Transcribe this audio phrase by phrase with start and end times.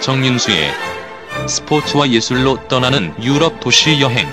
[0.00, 0.72] 정윤수의
[1.48, 4.28] 스포츠와 예술로 떠나는 유럽 도시 여행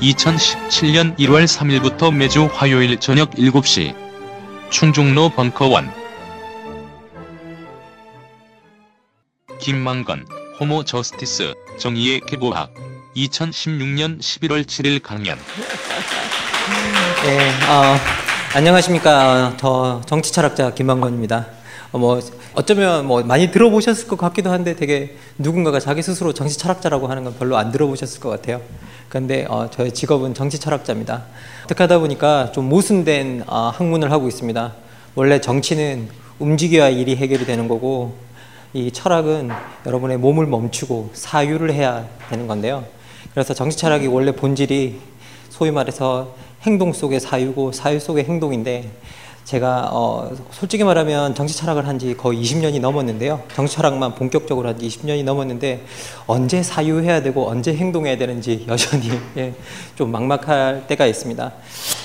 [0.00, 3.94] 2017년 1월 3일부터 매주 화요일 저녁 7시
[4.70, 5.90] 충중로 벙커원
[9.60, 10.26] 김만건
[10.58, 12.72] 호모 저스티스 정의의 계보학
[13.16, 15.38] 2016년 11월 7일 강연
[17.24, 17.96] 네, 어,
[18.54, 19.54] 안녕하십니까.
[19.58, 21.46] 더 정치 철학자 김만건입니다.
[21.92, 22.20] 어, 뭐
[22.54, 27.34] 어쩌면 뭐 많이 들어보셨을 것 같기도 한데 되게 누군가가 자기 스스로 정치 철학자라고 하는 건
[27.36, 28.60] 별로 안 들어보셨을 것 같아요.
[29.08, 31.24] 그런데 어, 저의 직업은 정치 철학자입니다.
[31.64, 34.72] 어떻게 하다 보니까 좀 모순된 어, 학문을 하고 있습니다.
[35.16, 38.14] 원래 정치는 움직여야 일이 해결이 되는 거고
[38.72, 39.50] 이 철학은
[39.84, 42.84] 여러분의 몸을 멈추고 사유를 해야 되는 건데요.
[43.32, 45.00] 그래서 정치 철학이 원래 본질이
[45.48, 48.90] 소위 말해서 행동 속의 사유고 사유 속의 행동인데
[49.50, 53.42] 제가 어, 솔직히 말하면 정치 철학을 한 지 거의 20년이 넘었는데요.
[53.52, 55.84] 정치 철학만 본격적으로 한 지 20년이 넘었는데
[56.28, 59.52] 언제 사유해야 되고 언제 행동해야 되는지 여전히 예,
[59.96, 61.52] 좀 막막할 때가 있습니다.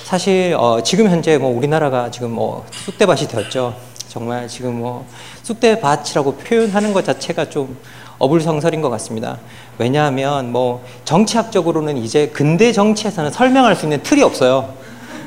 [0.05, 3.75] 사실 어, 지금 현재 뭐 우리나라가 지금 뭐 쑥대밭이 되었죠.
[4.07, 5.05] 정말 지금 뭐
[5.43, 7.77] 쑥대밭이라고 표현하는 것 자체가 좀
[8.17, 9.37] 어불성설인 것 같습니다.
[9.77, 14.73] 왜냐하면 뭐 정치학적으로는 이제 근대 정치에서는 설명할 수 있는 틀이 없어요.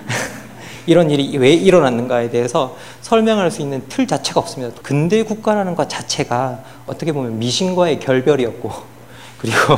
[0.89, 4.75] 이런 일이 왜 일어났는가에 대해서 설명할 수 있는 틀 자체가 없습니다.
[4.83, 8.73] 근대 국가라는 것 자체가 어떻게 보면 미신과의 결별이었고
[9.39, 9.57] 그리고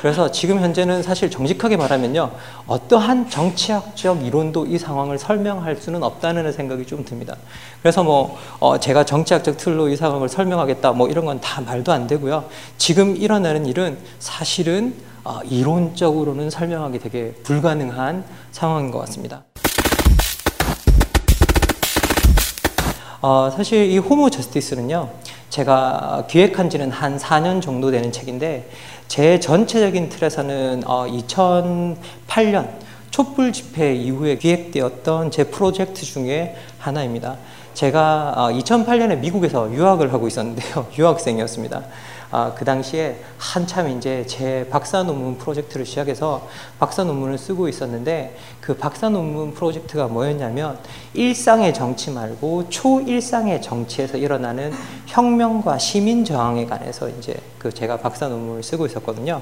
[0.00, 2.30] 그래서 지금 현재는 사실 정직하게 말하면요
[2.66, 7.36] 어떠한 정치학적 이론도 이 상황을 설명할 수는 없다는 생각이 좀 듭니다.
[7.82, 12.06] 그래서 뭐 어 제가 정치학적 틀로 이 상황을 설명하겠다 뭐 이런 건 다 말도 안
[12.06, 12.44] 되고요.
[12.78, 14.94] 지금 일어나는 일은 사실은
[15.26, 18.22] 어, 이론적으로는 설명하기 되게 불가능한
[18.52, 19.42] 상황인 것 같습니다.
[23.20, 25.08] 어, 사실 이 호모 저스티스는요,
[25.50, 28.70] 제가 기획한 지는 한 4년 정도 되는 책인데,
[29.08, 32.68] 제 전체적인 틀에서는 어, 2008년
[33.10, 37.36] 촛불 집회 이후에 기획되었던 제 프로젝트 중에 하나입니다.
[37.74, 40.86] 제가 2008년에 미국에서 유학을 하고 있었는데요.
[40.96, 41.82] 유학생이었습니다.
[42.30, 46.48] 아, 그 당시에 한참 이제 제 박사 논문 프로젝트를 시작해서
[46.78, 50.78] 박사 논문을 쓰고 있었는데 그 박사 논문 프로젝트가 뭐였냐면
[51.14, 54.72] 일상의 정치 말고 초일상의 정치에서 일어나는
[55.06, 59.40] 혁명과 시민 저항에 관해서 이제 그 제가 박사 논문을 쓰고 있었거든요.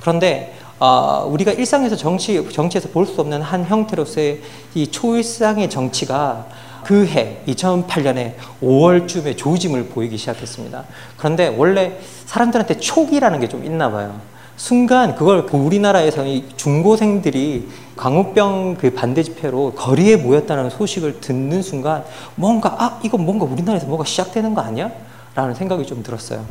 [0.00, 4.40] 그런데 어, 우리가 일상에서 정치 정치에서 볼 수 없는 한 형태로서의
[4.74, 6.46] 이 초일상의 정치가
[6.84, 10.84] 그 해 2008년에 5월쯤에 조짐을 보이기 시작했습니다.
[11.16, 14.20] 그런데 원래 사람들한테 촉이라는 게 좀 있나 봐요.
[14.56, 22.74] 순간 그걸 우리나라에서 이 중고생들이 광우병 그 반대 집회로 거리에 모였다는 소식을 듣는 순간 뭔가
[22.78, 24.90] 아 이건 뭔가 우리나라에서 뭐가 시작되는 거 아니야?
[25.34, 26.44] 라는 생각이 좀 들었어요.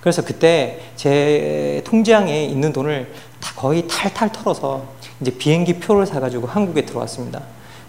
[0.00, 4.84] 그래서 그때 제 통장에 있는 돈을 다 거의 탈탈 털어서
[5.20, 7.40] 이제 비행기 표를 사가지고 한국에 들어왔습니다.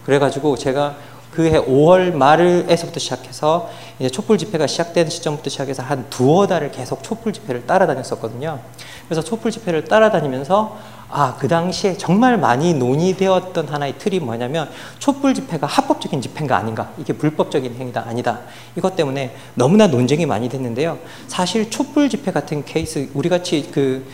[0.06, 0.96] 그래가지고 제가
[1.36, 7.34] 그해 5월 말에서부터 시작해서 이제 촛불 집회가 시작된 시점부터 시작해서 한 두어 달을 계속 촛불
[7.34, 8.58] 집회를 따라다녔었거든요.
[9.06, 10.78] 그래서 촛불 집회를 따라다니면서
[11.08, 14.68] 아, 그 당시에 정말 많이 논의되었던 하나의 틀이 뭐냐면
[14.98, 18.40] 촛불 집회가 합법적인 집회인가 아닌가, 이게 불법적인 행위다 아니다.
[18.76, 20.98] 이것 때문에 너무나 논쟁이 많이 됐는데요.
[21.28, 24.04] 사실 촛불 집회 같은 케이스, 우리 같이 그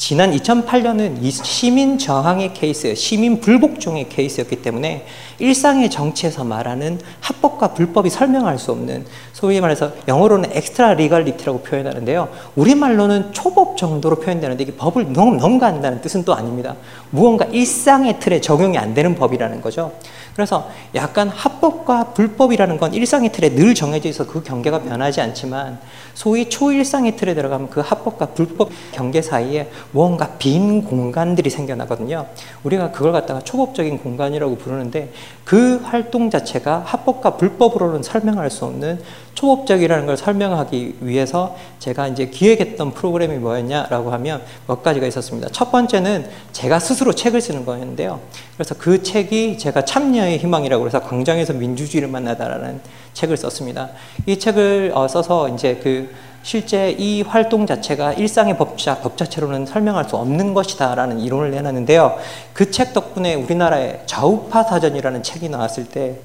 [0.00, 5.04] 지난 2008년은 이 시민 저항의 케이스, 시민 불복종의 케이스였기 때문에
[5.38, 12.30] 일상의 정치에서 말하는 합법과 불법이 설명할 수 없는 소위 말해서 영어로는 extra legality라고 표현하는데요.
[12.56, 16.76] 우리말로는 초법 정도로 표현되는데 이게 법을 너무 넘간다는 뜻은 또 아닙니다.
[17.10, 19.92] 무언가 일상의 틀에 적용이 안 되는 법이라는 거죠.
[20.34, 25.78] 그래서 약간 합법과 불법이라는 건 일상의 틀에 늘 정해져 있어 그 경계가 변하지 않지만
[26.14, 32.26] 소위 초일상의 틀에 들어가면 그 합법과 불법 경계 사이에 무언가 빈 공간들이 생겨나거든요.
[32.64, 35.12] 우리가 그걸 갖다가 초법적인 공간이라고 부르는데
[35.44, 39.00] 그 활동 자체가 합법과 불법으로는 설명할 수 없는
[39.34, 45.48] 초법적이라는 걸 설명하기 위해서 제가 이제 기획했던 프로그램이 뭐였냐라고 하면 몇 가지가 있었습니다.
[45.50, 48.20] 첫 번째는 제가 스스로 책을 쓰는 거였는데요.
[48.54, 52.80] 그래서 그 책이 제가 참여의 희망이라고 해서 광장에서 민주주의를 만나다라는
[53.14, 53.90] 책을 썼습니다.
[54.26, 56.12] 이 책을 어, 써서 이제 그
[56.42, 62.16] 실제 이 활동 자체가 일상의 법자, 법 자체로는 설명할 수 없는 것이다라는 이론을 내놨는데요.
[62.54, 66.18] 그 책 덕분에 우리나라의 좌우파 사전이라는 책이 나왔을 때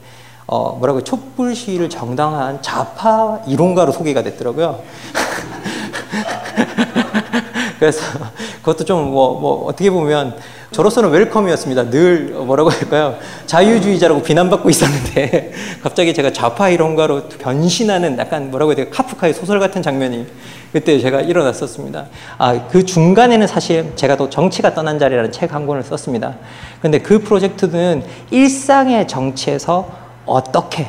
[0.47, 4.81] 어, 뭐라고 촛불 시위를 정당한 좌파 이론가로 소개가 됐더라고요.
[7.79, 7.99] 그래서
[8.63, 10.37] 그것도 좀 뭐 뭐 어떻게 보면
[10.75, 11.89] 저로서는 웰컴이었습니다.
[11.89, 13.15] 늘 뭐라고 할까요?
[13.45, 18.87] 자유주의자라고 비난받고 있었는데 갑자기 제가 좌파 이론가로 변신하는 약간 뭐라고 해야 돼요?
[18.91, 20.27] 카프카의 소설 같은 장면이
[20.73, 22.07] 그때 제가 일어났었습니다.
[22.37, 26.35] 아, 그 중간에는 사실 제가 또 정치가 떠난 자리라는 책 한 권을 썼습니다.
[26.81, 29.89] 근데 그 프로젝트는 일상의 정치에서
[30.25, 30.87] 어떻게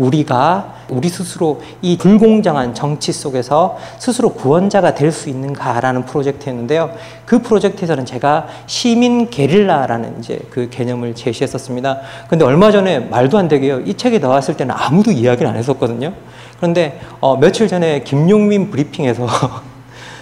[0.00, 6.90] 우리가 우리 스스로 이 불공정한 정치 속에서 스스로 구원자가 될 수 있는가라는 프로젝트였는데요.
[7.26, 11.98] 그 프로젝트에서는 제가 시민 게릴라라는 이제 그 개념을 제시했었습니다.
[12.28, 13.80] 근데 얼마 전에 말도 안 되게요.
[13.80, 16.12] 이 책이 나왔을 때는 아무도 이야기를 안 했었거든요.
[16.56, 19.26] 그런데 어, 며칠 전에 김용민 브리핑에서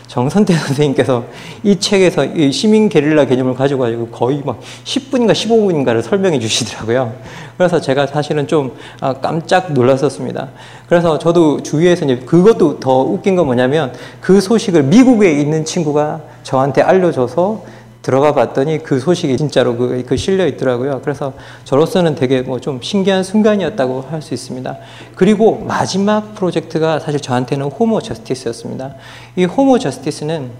[0.09, 1.25] 정선태 선생님께서
[1.63, 7.13] 이 책에서 이 시민 게릴라 개념을 가지고 가지고 거의 막 10분인가 15분인가를 설명해 주시더라고요.
[7.57, 10.49] 그래서 제가 사실은 좀 아, 깜짝 놀랐었습니다.
[10.89, 16.81] 그래서 저도 주위에서 이제 그것도 더 웃긴 건 뭐냐면 그 소식을 미국에 있는 친구가 저한테
[16.83, 17.63] 알려줘서
[18.09, 21.03] 들어가 봤더니 그 소식이 진짜로 그, 그 실려 있더라고요.
[21.05, 21.35] 그래서
[21.65, 24.77] 저로서는 되게 뭐 좀 신기한 순간이었다고 할 수 있습니다.
[25.15, 28.95] 그리고 마지막 프로젝트가 사실 저한테는 호모 저스티스였습니다.
[29.37, 30.51] 이 호모 저스티스는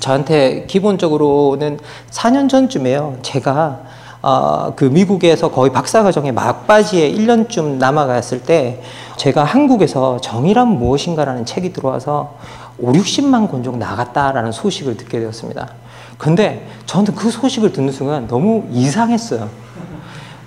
[0.00, 1.78] 저한테 기본적으로는
[2.10, 3.20] 4년 전쯤에요.
[3.22, 3.80] 제가
[4.20, 8.82] 어, 그 미국에서 거의 박사과정의 막바지에 1년쯤 남아갔을 때
[9.16, 12.36] 제가 한국에서 정의란 무엇인가라는 책이 들어와서
[12.78, 15.87] 5, 60만 권 정도 나갔다라는 소식을 듣게 되었습니다.
[16.18, 19.48] 근데 저는 그 소식을 듣는 순간 너무 이상했어요.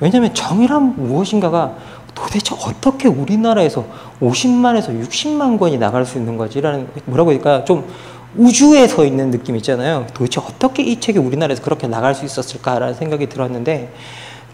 [0.02, 1.76] 왜냐하면 정의란 무엇인가가
[2.14, 3.86] 도대체 어떻게 우리나라에서
[4.22, 7.88] 50만에서 60만 권이 나갈 수 있는 거지라는 뭐라고 할까 좀
[8.36, 10.08] 우주에 서 있는 느낌 있잖아요.
[10.14, 13.94] 도대체 어떻게 이 책이 우리나라에서 그렇게 나갈 수 있었을까라는 생각이 들었는데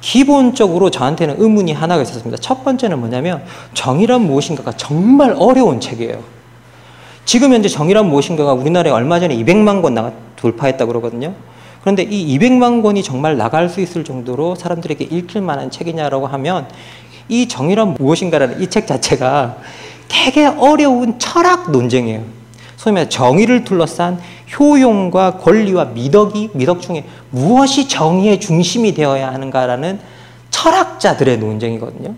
[0.01, 2.37] 기본적으로 저한테는 의문이 하나가 있었습니다.
[2.39, 3.43] 첫 번째는 뭐냐면
[3.73, 6.36] 정의란 무엇인가가 정말 어려운 책이에요.
[7.27, 11.33] 지금 현재 정의란 무엇인가가 우리나라에 얼마 전에 200만 권 나가, 돌파했다고 그러거든요.
[11.81, 16.69] 그런데 이 200만 권이 정말 나갈 수 있을 정도로 사람들에게 읽힐 만한 책이냐라고 하면
[17.27, 19.57] 이 정의란 무엇인가라는 이 책 자체가
[20.07, 22.23] 되게 어려운 철학 논쟁이에요.
[22.77, 24.21] 소위 말해 정의를 둘러싼
[24.57, 29.99] 효용과 권리와 미덕이 미덕 중에 무엇이 정의의 중심이 되어야 하는가라는
[30.49, 32.15] 철학자들의 논쟁이거든요.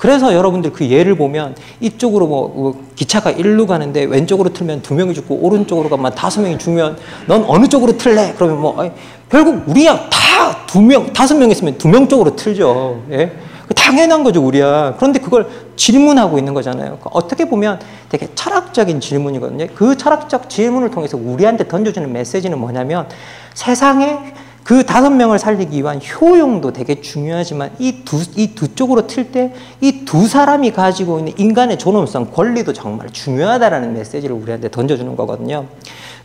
[0.00, 5.12] 그래서 여러분들 그 예를 보면 이쪽으로 뭐, 뭐 기차가 일로 가는데 왼쪽으로 틀면 두 명이
[5.12, 8.32] 죽고 오른쪽으로 가면 다섯 명이 죽으면 넌 어느 쪽으로 틀래?
[8.34, 8.90] 그러면 뭐 아니,
[9.28, 10.20] 결국 우리야 다
[10.66, 13.02] 두 명, 다섯 명 있으면 두 명 쪽으로 틀죠.
[13.10, 13.30] 예?
[13.76, 14.94] 당연한 거죠, 우리야.
[14.96, 16.98] 그런데 그걸 질문하고 있는 거잖아요.
[16.98, 19.66] 그러니까 어떻게 보면 되게 철학적인 질문이거든요.
[19.74, 23.06] 그 철학적 질문을 통해서 우리한테 던져주는 메시지는 뭐냐면
[23.54, 24.32] 세상에
[24.64, 29.52] 그 다섯 명을 살리기 위한 효용도 되게 중요하지만 이 두, 이 두 쪽으로 틀 때
[29.80, 35.66] 이 두 사람이 가지고 있는 인간의 존엄성, 권리도 정말 중요하다라는 메시지를 우리한테 던져주는 거거든요.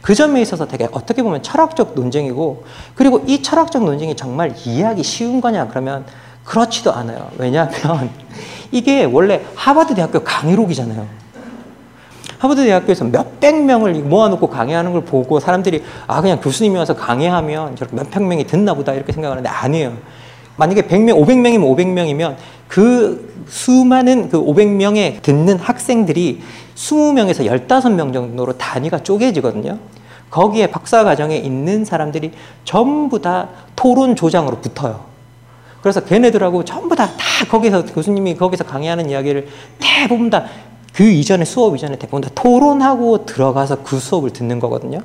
[0.02, 5.42] 그 점에 있어서 되게 어떻게 보면 철학적 논쟁이고 그리고 이 철학적 논쟁이 정말 이해하기 쉬운
[5.42, 6.06] 거냐 그러면
[6.44, 7.30] 그렇지도 않아요.
[7.38, 8.10] 왜냐하면
[8.72, 11.25] 이게 원래 하버드 대학교 강의록이잖아요.
[12.38, 17.96] 하버드 대학교에서 몇백 명을 모아놓고 강의하는 걸 보고 사람들이 아 그냥 교수님이 와서 강의하면 저렇게
[17.96, 19.94] 몇백 명이 듣나 보다 이렇게 생각하는데 아니에요.
[20.58, 22.36] 만약에 100명, 500명이면 500명이면
[22.68, 26.42] 그 수많은 그 500명에 듣는 학생들이
[26.76, 29.78] 20명에서 15명 정도로 단위가 쪼개지거든요.
[30.30, 32.32] 거기에 박사 과정에 있는 사람들이
[32.64, 35.06] 전부 다 토론 조장으로 붙어요.
[35.82, 39.48] 그래서 걔네들하고 전부 다, 다 거기서 교수님이 거기서 강의하는 이야기를
[39.80, 40.46] 대부분 다
[40.96, 45.00] 그 이전에 수업 이전에 대부분 다 토론하고 들어가서 그 수업을 듣는 거거든요.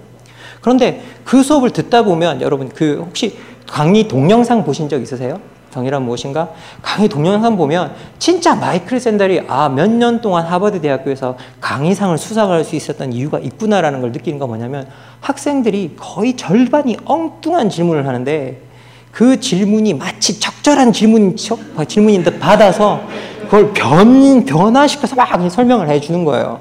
[0.61, 5.41] 그런데 그 수업을 듣다 보면 여러분 그 혹시 강의 동영상 보신 적 있으세요?
[5.73, 6.51] 정의란 무엇인가?
[6.83, 12.77] 강의 동영상 보면 진짜 마이클 샌델이 아 몇 년 동안 하버드 대학교에서 강의상을 수상할 수
[12.77, 14.87] 있었던 이유가 있구나라는 걸 느끼는 거 뭐냐면
[15.21, 18.61] 학생들이 거의 절반이 엉뚱한 질문을 하는데
[19.13, 21.37] 그 질문이 마치 적절한 질문,
[21.89, 23.01] 질문인 듯 받아서
[23.51, 26.61] 그걸 변, 변화시켜서 막 설명을 해 주는 거예요.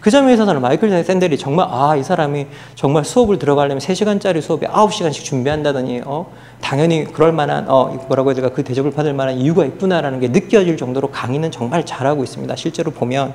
[0.00, 5.22] 그 점에 있어서는 마이클 샌델이 정말 아 이 사람이 정말 수업을 들어가려면 3시간짜리 수업에 9시간씩
[5.22, 6.26] 준비한다더니 어
[6.60, 10.76] 당연히 그럴 만한 어 뭐라고 해야 될까 그 대접을 받을 만한 이유가 있구나라는 게 느껴질
[10.76, 12.56] 정도로 강의는 정말 잘하고 있습니다.
[12.56, 13.34] 실제로 보면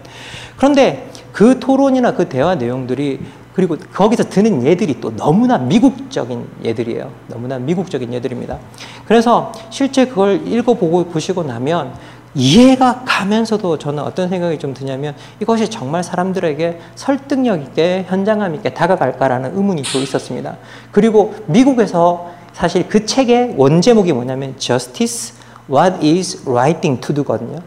[0.58, 3.22] 그런데 그 토론이나 그 대화 내용들이
[3.54, 7.10] 그리고 거기서 드는 예들이 또 너무나 미국적인 예들이에요.
[7.28, 8.60] 너무나 미국적인 예들입니다.
[9.06, 11.94] 그래서 실제 그걸 읽어보고 보시고 나면
[12.36, 19.56] 이해가 가면서도 저는 어떤 생각이 좀 드냐면 이것이 정말 사람들에게 설득력 있게 현장감 있게 다가갈까라는
[19.56, 20.58] 의문이 또 있었습니다.
[20.92, 25.36] 그리고 미국에서 사실 그 책의 원제목이 뭐냐면 Justice,
[25.70, 27.60] What is Right Thing to Do거든요.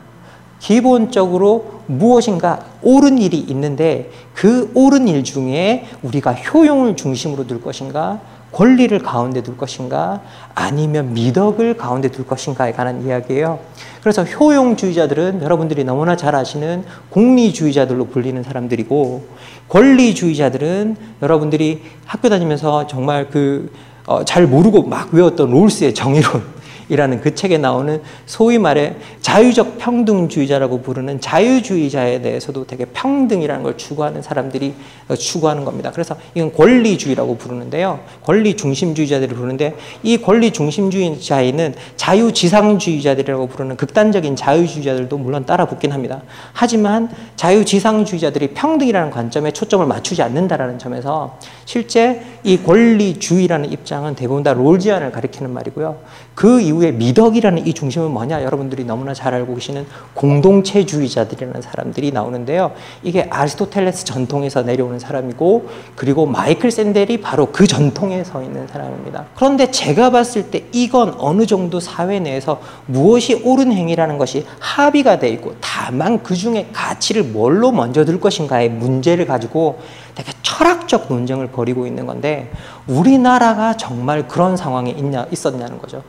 [0.59, 8.21] 기본적으로 무엇인가 옳은 일이 있는데 그 옳은 일 중에 우리가 효용을 중심으로 둘 것인가
[8.53, 10.21] 권리를 가운데 둘 것인가
[10.55, 13.59] 아니면 미덕을 가운데 둘 것인가에 관한 이야기예요.
[14.03, 19.27] 그래서 효용주의자들은 여러분들이 너무나 잘 아시는 공리주의자들로 불리는 사람들이고
[19.69, 26.43] 권리주의자들은 여러분들이 학교 다니면서 정말 그잘 어, 모르고 막 외웠던 롤스의 정의론
[26.89, 34.23] 이라는 그 책에 나오는 소위 말해 자유적 평등주의자라고 부르는 자유주의자에 대해서도 되게 평등이라는 걸 추구하는
[34.23, 34.75] 사람들이
[35.19, 35.91] 추구하는 겁니다.
[35.93, 38.01] 그래서 이건 권리주의라고 부르는데요.
[38.25, 46.23] 권리 중심주의자들을 부르는데 이 권리 중심주의자에는 자유지상주의자들이라고 부르는 극단적인 자유주의자들도 물론 따라 붙긴 합니다.
[46.53, 55.13] 하지만 자유지상주의자들이 평등이라는 관점에 초점을 맞추지 않는다라는 점에서 실제 이 권리주의라는 입장은 대부분 다 롤지안을
[55.13, 55.99] 가리키는 말이고요.
[56.35, 58.43] 그 이후에 미덕이라는 이 중심은 뭐냐?
[58.43, 62.73] 여러분들이 너무나 잘 알고 계시는 공동체주의자들이라는 사람들이 나오는데요.
[63.03, 69.27] 이게 아리스토텔레스 전통에서 내려오는 사람이고 그리고 마이클 샌델이 바로 그 전통에 서 있는 사람입니다.
[69.37, 75.29] 그런데 제가 봤을 때 이건 어느 정도 사회 내에서 무엇이 옳은 행위라는 것이 합의가 돼
[75.31, 79.81] 있고 다만 그 중에 가치를 뭘로 먼저 들 것인가의 문제를 가지고
[80.15, 82.51] 되게 철학적 논쟁을 벌이고 있는 건데
[82.87, 86.03] 우리나라가 정말 그런 상황에 있냐, 있었냐는 거죠.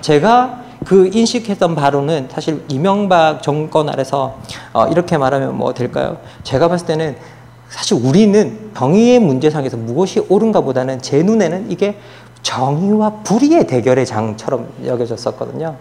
[0.00, 4.38] 제가 그 인식했던 바로는 사실 이명박 정권 아래서
[4.72, 6.18] 어, 이렇게 말하면 뭐 될까요?
[6.42, 7.16] 제가 봤을 때는
[7.68, 11.96] 사실 우리는 정의의 문제상에서 무엇이 옳은가 보다는 제 눈에는 이게
[12.42, 15.76] 정의와 불의의 대결의 장처럼 여겨졌었거든요.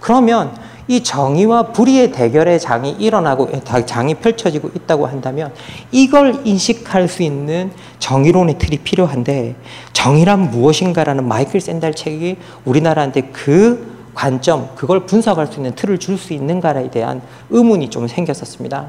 [0.00, 0.50] 그러면
[0.90, 3.48] 이 정의와 불의의 대결의 장이 일어나고
[3.86, 5.52] 장이 펼쳐지고 있다고 한다면
[5.92, 7.70] 이걸 인식할 수 있는
[8.00, 9.54] 정의론의 틀이 필요한데
[9.92, 16.32] 정의란 무엇인가라는 마이클 샌달 책이 우리나라한테 그 관점, 그걸 분석할 수 있는 틀을 줄 수
[16.32, 18.88] 있는가에 대한 의문이 좀 생겼었습니다.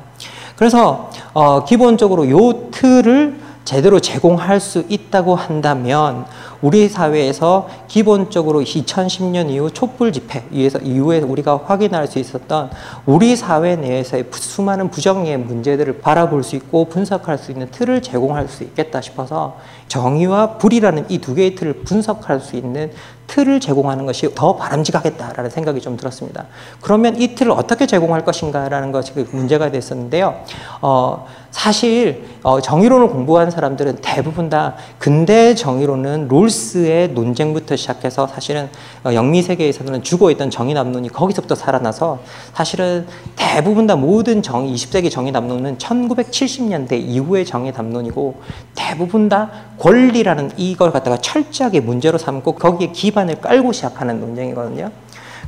[0.56, 6.26] 그래서 어, 기본적으로 요 틀을 제대로 제공할 수 있다고 한다면
[6.62, 12.70] 우리 사회에서 기본적으로 2010년 이후 촛불 집회 이후에 우리가 확인할 수 있었던
[13.06, 18.64] 우리 사회 내에서의 수많은 부정의 문제들을 바라볼 수 있고 분석할 수 있는 틀을 제공할 수
[18.64, 22.92] 있겠다 싶어서 정의와 불이라는 이 두 개의 틀을 분석할 수 있는
[23.28, 26.48] 틀을 제공하는 것이 더 바람직하겠다라는 생각이 좀 들었습니다.
[26.82, 30.42] 그러면 이 틀을 어떻게 제공할 것인가라는 것이 그 문제가 됐었는데요.
[30.82, 38.70] 어, 사실 어, 정의론을 공부한 사람들은 대부분 다 근대 정의론은 롤 스의 논쟁부터 시작해서 사실은
[39.04, 42.20] 어, 영미 세계에서는 죽어있던 정의 남론이 거기서부터 살아나서
[42.54, 48.42] 사실은 대부분 다 모든 정의 20세기 정의 남론은 1970년대 이후의 정의 남론이고
[48.76, 54.92] 대부분 다 권리라는 이걸 갖다가 철저하게 문제로 삼고 거기에 기반을 깔고 시작하는 논쟁이거든요.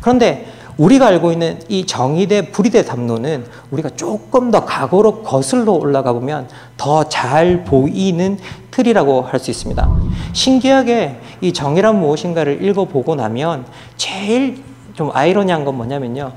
[0.02, 6.48] 그런데 우리가 알고 있는 이 정의대 불의대 담론은 우리가 조금 더 과거로 거슬러 올라가 보면
[6.78, 8.38] 더 잘 보이는
[8.72, 9.90] 틀이라고 할 수 있습니다.
[10.34, 13.66] 신기하게 이 정의란 무엇인가를 읽어보고 나면
[13.98, 14.64] 제일
[14.94, 16.34] 좀 아이러니한 건 뭐냐면요.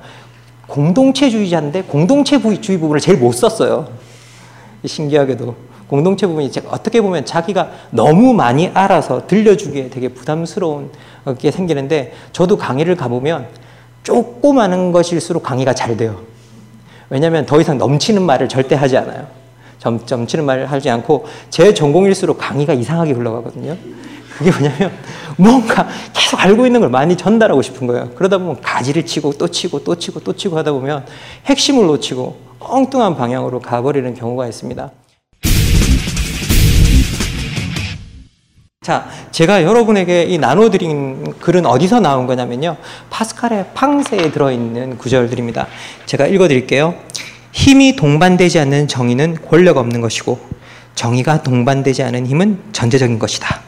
[0.67, 3.89] 공동체주의자인데 공동체주의 부분을 제일 못 썼어요.
[4.85, 5.55] 신기하게도.
[5.89, 10.91] 공동체 부분이 어떻게 보면 자기가 너무 많이 알아서 들려주기에 되게 부담스러운
[11.39, 13.47] 게 생기는데 저도 강의를 가보면
[14.07, 16.21] 조그마한 것일수록 강의가 잘 돼요.
[17.11, 19.27] 왜냐하면 더 이상 넘치는 말을 절대 하지 않아요.
[19.81, 23.77] 점, 넘치는 말을 하지 않고 제 전공일수록 강의가 이상하게 흘러가거든요.
[24.39, 24.93] 그게 뭐냐면
[25.37, 28.11] 뭔가 계속 알고 있는 걸 많이 전달하고 싶은 거예요.
[28.15, 31.05] 그러다 보면 가지를 치고 또 치고 또 치고 또 치고 하다 보면
[31.47, 34.91] 핵심을 놓치고 엉뚱한 방향으로 가버리는 경우가 있습니다.
[38.87, 42.77] 자, 제가 여러분에게 이 나눠드린 글은 어디서 나온 거냐면요.
[43.11, 45.67] 파스칼의 팡세에 들어있는 구절들입니다.
[46.07, 46.95] 제가 읽어드릴게요.
[47.51, 50.39] 힘이 동반되지 않는 정의는 권력 없는 것이고,
[50.95, 53.61] 정의가 동반되지 않은 힘은 전제적인 것이다.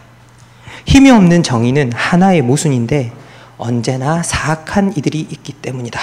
[0.86, 3.10] 힘이 없는 정의는 하나의 모순인데,
[3.56, 5.98] 언제나 사악한 이들이 있기 때문이다.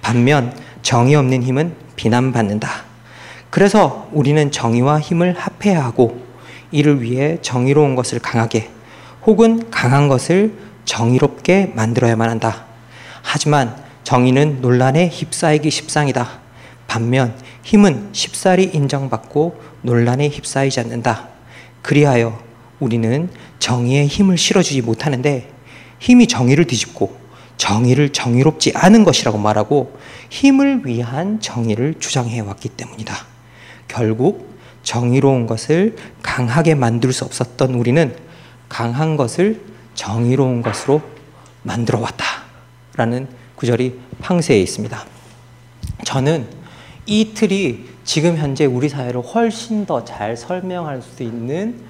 [0.00, 2.70] 반면, 정의 없는 힘은 비난받는다.
[3.50, 6.29] 그래서 우리는 정의와 힘을 합해야 하고
[6.70, 8.70] 이를 위해 정의로운 것을 강하게
[9.26, 12.64] 혹은 강한 것을 정의롭게 만들어야만 한다.
[13.22, 16.40] 하지만 정의는 논란에 휩싸이기 십상이다.
[16.86, 21.28] 반면 힘은 쉽사리 인정받고 논란에 휩싸이지 않는다.
[21.82, 22.42] 그리하여
[22.80, 25.50] 우리는 정의에 힘을 실어주지 못하는데
[25.98, 27.20] 힘이 정의를 뒤집고
[27.58, 29.98] 정의를 정의롭지 않은 것이라고 말하고
[30.30, 33.14] 힘을 위한 정의를 주장해 왔기 때문이다.
[33.86, 34.49] 결국
[34.90, 38.12] 정의로운 것을 강하게 만들 수 없었던 우리는
[38.68, 39.60] 강한 것을
[39.94, 41.00] 정의로운 것으로
[41.62, 42.24] 만들어 왔다.
[42.96, 45.06] 라는 구절이 팡세에 있습니다.
[46.04, 46.48] 저는
[47.06, 51.80] 이 틀이 지금 현재 우리 사회를 훨씬 더 잘 설명할 수 있는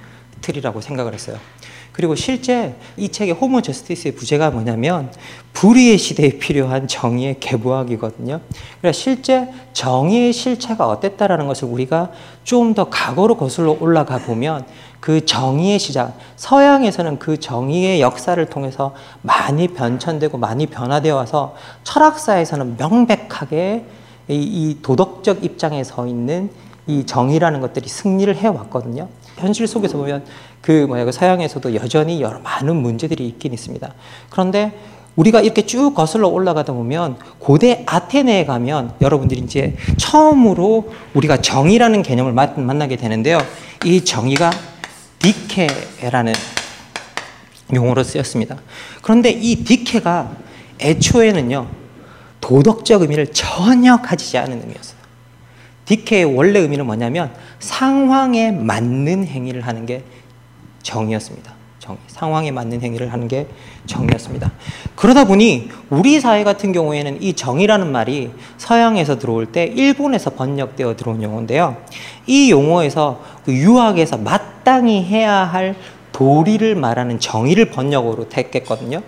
[0.41, 1.39] 틀이라고 생각을 했어요.
[1.91, 5.11] 그리고 실제 이 책의 호모 저스티스의 부제가 뭐냐면
[5.53, 8.39] 불의의 시대에 필요한 정의의 개부학이거든요.
[8.79, 12.11] 그러니까 실제 정의의 실체가 어땠다라는 것을 우리가
[12.43, 14.65] 좀 더 과거로 거슬러 올라가 보면
[14.99, 23.85] 그 정의의 시작, 서양에서는 그 정의의 역사를 통해서 많이 변천되고 많이 변화되어 와서 철학사에서는 명백하게
[24.29, 26.49] 이, 이 도덕적 입장에 서 있는
[26.91, 29.07] 이 정의라는 것들이 승리를 해왔거든요.
[29.37, 30.25] 현실 속에서 보면
[30.61, 33.93] 그 뭐야 그 서양에서도 여전히 여러 많은 문제들이 있긴 있습니다.
[34.29, 34.77] 그런데
[35.15, 42.33] 우리가 이렇게 쭉 거슬러 올라가다 보면 고대 아테네에 가면 여러분들이 이제 처음으로 우리가 정의라는 개념을
[42.33, 43.39] 만나게 되는데요.
[43.85, 44.51] 이 정의가
[45.19, 46.33] 디케라는
[47.73, 48.57] 용어로 쓰였습니다.
[49.01, 50.31] 그런데 이 디케가
[50.81, 51.67] 애초에는요
[52.41, 55.00] 도덕적 의미를 전혀 가지지 않은 의미였어요.
[55.91, 60.03] 디케의 원래 의미는 뭐냐면 상황에 맞는 행위를 하는 게
[60.83, 61.53] 정의였습니다.
[61.79, 61.99] 정의.
[62.07, 63.47] 상황에 맞는 행위를 하는 게
[63.87, 64.51] 정의였습니다.
[64.95, 71.21] 그러다 보니 우리 사회 같은 경우에는 이 정의라는 말이 서양에서 들어올 때 일본에서 번역되어 들어온
[71.21, 71.75] 용어인데요.
[72.25, 75.75] 이 용어에서 그 유학에서 마땅히 해야 할
[76.13, 79.01] 도리를 말하는 정의를 번역으로 택했거든요.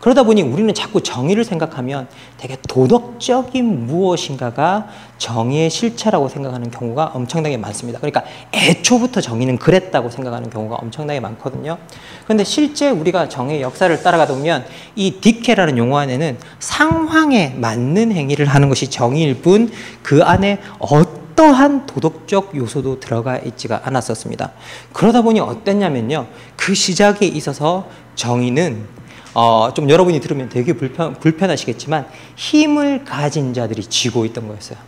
[0.00, 4.88] 그러다 보니 우리는 자꾸 정의를 생각하면 되게 도덕적인 무엇인가가
[5.18, 7.98] 정의의 실체라고 생각하는 경우가 엄청나게 많습니다.
[7.98, 11.76] 그러니까 애초부터 정의는 그랬다고 생각하는 경우가 엄청나게 많거든요.
[12.24, 14.64] 그런데 실제 우리가 정의의 역사를 따라가다 보면
[14.96, 19.70] 이 디케라는 용어 안에는 상황에 맞는 행위를 하는 것이 정의일 뿐
[20.02, 24.52] 그 안에 어떠한 도덕적 요소도 들어가 있지가 않았었습니다.
[24.92, 26.26] 그러다 보니 어땠냐면요.
[26.56, 28.99] 그 시작에 있어서 정의는
[29.34, 34.78] 어, 좀 여러분이 들으면 되게 불편, 불편하시겠지만 힘을 가진 자들이 쥐고 있던 거였어요.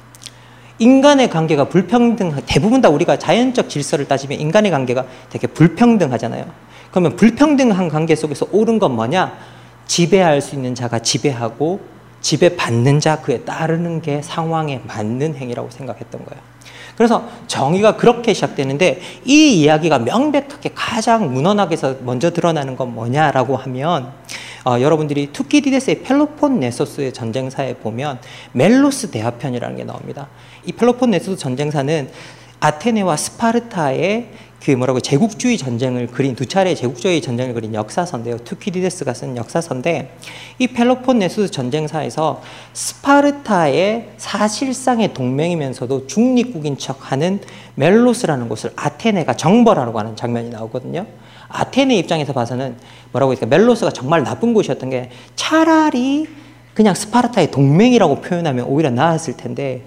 [0.79, 6.47] 인간의 관계가 불평등, 대부분 다 우리가 자연적 질서를 따지면 인간의 관계가 되게 불평등하잖아요.
[6.91, 9.33] 그러면 불평등한 관계 속에서 옳은 건 뭐냐?
[9.87, 11.81] 지배할 수 있는 자가 지배하고
[12.21, 16.52] 지배받는 자 그에 따르는 게 상황에 맞는 행위라고 생각했던 거예요.
[16.97, 24.13] 그래서 정의가 그렇게 시작되는데 이 이야기가 명백하게 가장 문헌학에서 먼저 드러나는 건 뭐냐라고 하면
[24.65, 28.21] 어, 여러분들이 투키디데스의 펠로폰네소스의 전쟁사에 보면
[28.53, 30.29] 멜로스 대화편이라는 게 나옵니다.
[30.65, 32.11] 이 펠로폰네소스 전쟁사는
[32.62, 34.29] 아테네와 스파르타의
[34.62, 38.38] 그 뭐라고 제국주의 전쟁을 그린 두 차례 제국주의 전쟁을 그린 역사서인데요.
[38.38, 40.16] 투키디데스가 쓴 역사서인데
[40.61, 42.40] 이 펠로폰네소스 전쟁사에서
[42.72, 47.40] 스파르타의 사실상의 동맹이면서도 중립국인 척하는
[47.75, 51.07] 멜로스라는 곳을 아테네가 정벌하려고 하는 장면이 나오거든요.
[51.48, 52.77] 아테네 입장에서 봐서는
[53.11, 56.29] 뭐라고 했까 멜로스가 정말 나쁜 곳이었던 게 차라리
[56.75, 59.83] 그냥 스파르타의 동맹이라고 표현하면 오히려 나았을 텐데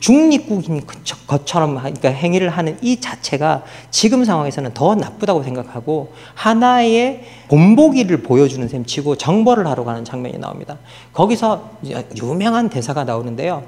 [0.00, 0.82] 중립국인
[1.26, 8.84] 것처럼 그러니까 행위를 하는 이 자체가 지금 상황에서는 더 나쁘다고 생각하고 하나의 본보기를 보여주는 셈
[8.84, 10.78] 치고 정벌을 하러 가는 장면이 나옵니다.
[11.12, 11.70] 거기서
[12.16, 13.64] 유명한 대사가 나오는데요.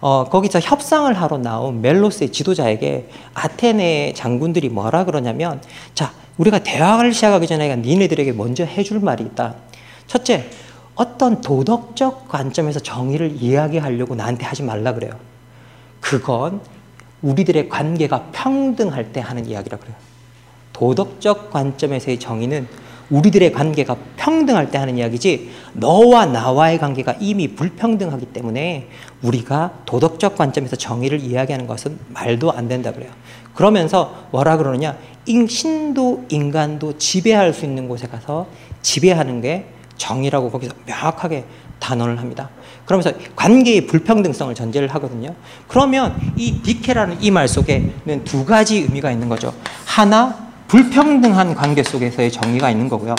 [0.00, 5.60] 어, 거기서 협상을 하러 나온 멜로스의 지도자에게 아테네 장군들이 뭐라 그러냐면
[5.94, 9.54] 자, 우리가 대화를 시작하기 전에 니네들에게 먼저 해줄 말이 있다.
[10.06, 10.46] 첫째,
[10.94, 15.12] 어떤 도덕적 관점에서 정의를 이야기하려고 나한테 하지 말라 그래요.
[16.02, 16.60] 그건
[17.22, 19.94] 우리들의 관계가 평등할 때 하는 이야기라 그래요.
[20.74, 22.66] 도덕적 관점에서의 정의는
[23.08, 28.88] 우리들의 관계가 평등할 때 하는 이야기지 너와 나와의 관계가 이미 불평등하기 때문에
[29.22, 33.10] 우리가 도덕적 관점에서 정의를 이야기하는 것은 말도 안 된다 그래요.
[33.54, 34.96] 그러면서 뭐라 그러느냐?
[35.26, 38.48] 신도 인간도 지배할 수 있는 곳에 가서
[38.80, 39.66] 지배하는 게
[39.98, 41.44] 정의라고 거기서 명확하게
[41.78, 42.50] 단언을 합니다.
[42.92, 45.34] 그러면서 관계의 불평등성을 전제를 하거든요.
[45.66, 49.54] 그러면 이 디케라는 이 말 속에는 두 가지 의미가 있는 거죠.
[49.86, 50.36] 하나,
[50.68, 53.14] 불평등한 관계 속에서의 정의가 있는 거고요.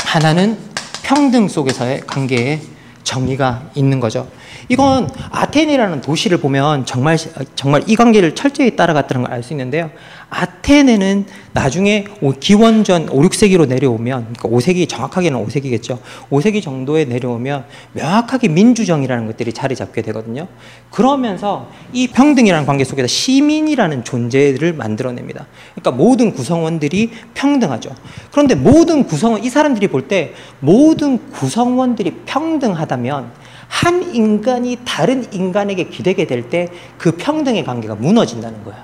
[0.00, 0.58] 하나는
[1.04, 2.60] 평등 속에서의 관계에
[3.04, 4.26] 정의가 있는 거죠.
[4.68, 7.18] 이건 아테네라는 도시를 보면 정말
[7.54, 9.90] 정말 이 관계를 철저히 따라갔다는 걸 알 수 있는데요.
[10.30, 12.06] 아테네는 나중에
[12.40, 15.98] 기원전 5, 6세기로 내려오면 그러니까 5세기 정확하게는 5세기겠죠.
[16.30, 20.48] 5세기 정도에 내려오면 명확하게 민주정이라는 것들이 자리 잡게 되거든요.
[20.90, 25.46] 그러면서 이 평등이라는 관계 속에서 시민이라는 존재를 만들어냅니다.
[25.74, 27.90] 그러니까 모든 구성원들이 평등하죠.
[28.30, 33.30] 그런데 모든 구성원 이 사람들이 볼 때 모든 구성원들이 평등하다면
[33.72, 38.78] 한 인간이 다른 인간에게 기대게 될 때 그 평등의 관계가 무너진다는 거예요.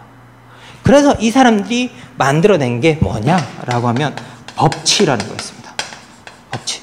[0.83, 4.16] 그래서 이 사람들이 만들어낸 게 뭐냐라고 하면
[4.57, 5.74] 법치라는 거였습니다.
[6.51, 6.81] 법치.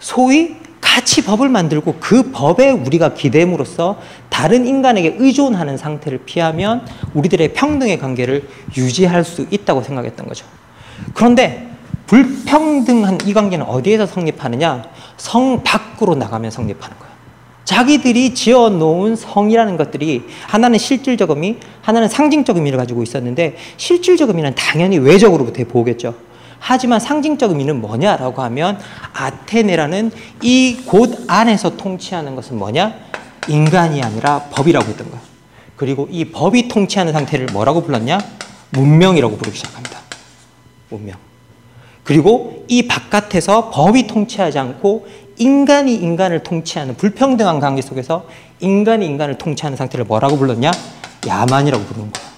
[0.00, 7.98] 소위 같이 법을 만들고 그 법에 우리가 기대므로써 다른 인간에게 의존하는 상태를 피하면 우리들의 평등의
[7.98, 10.46] 관계를 유지할 수 있다고 생각했던 거죠.
[11.12, 11.68] 그런데
[12.06, 14.84] 불평등한 이 관계는 어디에서 성립하느냐?
[15.16, 17.14] 성 밖으로 나가면 성립하는 거예요.
[17.64, 24.54] 자기들이 지어 놓은 성이라는 것들이 하나는 실질적 의미, 하나는 상징적 의미를 가지고 있었는데 실질적 의미는
[24.54, 26.14] 당연히 외적으로부터 보겠죠.
[26.58, 28.78] 하지만 상징적 의미는 뭐냐라고 하면
[29.14, 30.10] 아테네라는
[30.42, 32.94] 이 곳 안에서 통치하는 것은 뭐냐?
[33.48, 35.22] 인간이 아니라 법이라고 했던 거예요.
[35.76, 38.18] 그리고 이 법이 통치하는 상태를 뭐라고 불렀냐?
[38.70, 39.98] 문명이라고 부르기 시작합니다.
[40.90, 41.16] 문명.
[42.04, 45.06] 그리고 이 바깥에서 법이 통치하지 않고
[45.38, 48.26] 인간이 인간을 통치하는 불평등한 관계 속에서
[48.60, 50.70] 인간이 인간을 통치하는 상태를 뭐라고 불렀냐?
[51.26, 52.33] 야만이라고 부르는 거예요.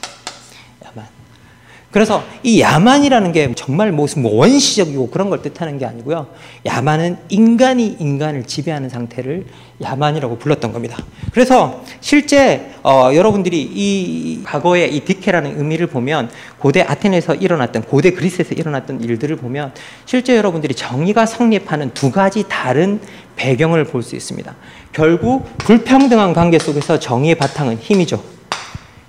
[1.97, 6.27] 그래서 이 야만이라는 게 정말 무슨 뭐 원시적이고 그런 걸 뜻하는 게 아니고요.
[6.67, 9.47] 야만은 인간이 인간을 지배하는 상태를
[9.81, 10.99] 야만이라고 불렀던 겁니다.
[11.33, 16.29] 그래서 실제 어, 여러분들이 이 과거의 이 디케라는 의미를 보면
[16.59, 19.73] 고대 아테네에서 일어났던 고대 그리스에서 일어났던 일들을 보면
[20.05, 23.01] 실제 여러분들이 정의가 성립하는 두 가지 다른
[23.37, 24.55] 배경을 볼 수 있습니다.
[24.93, 28.23] 결국 불평등한 관계 속에서 정의의 바탕은 힘이죠.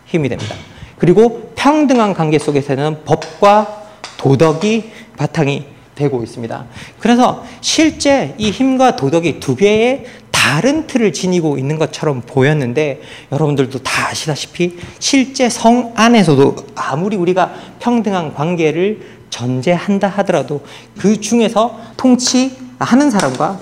[0.06, 0.56] 힘이 됩니다.
[0.98, 3.84] 그리고 평등한 관계 속에서는 법과
[4.18, 6.66] 도덕이 바탕이 되고 있습니다.
[7.00, 14.10] 그래서 실제 이 힘과 도덕이 두 개의 다른 틀을 지니고 있는 것처럼 보였는데 여러분들도 다
[14.10, 20.62] 아시다시피 실제 성 안에서도 아무리 우리가 평등한 관계를 전제한다 하더라도
[20.98, 23.60] 그 중에서 통치하는 사람과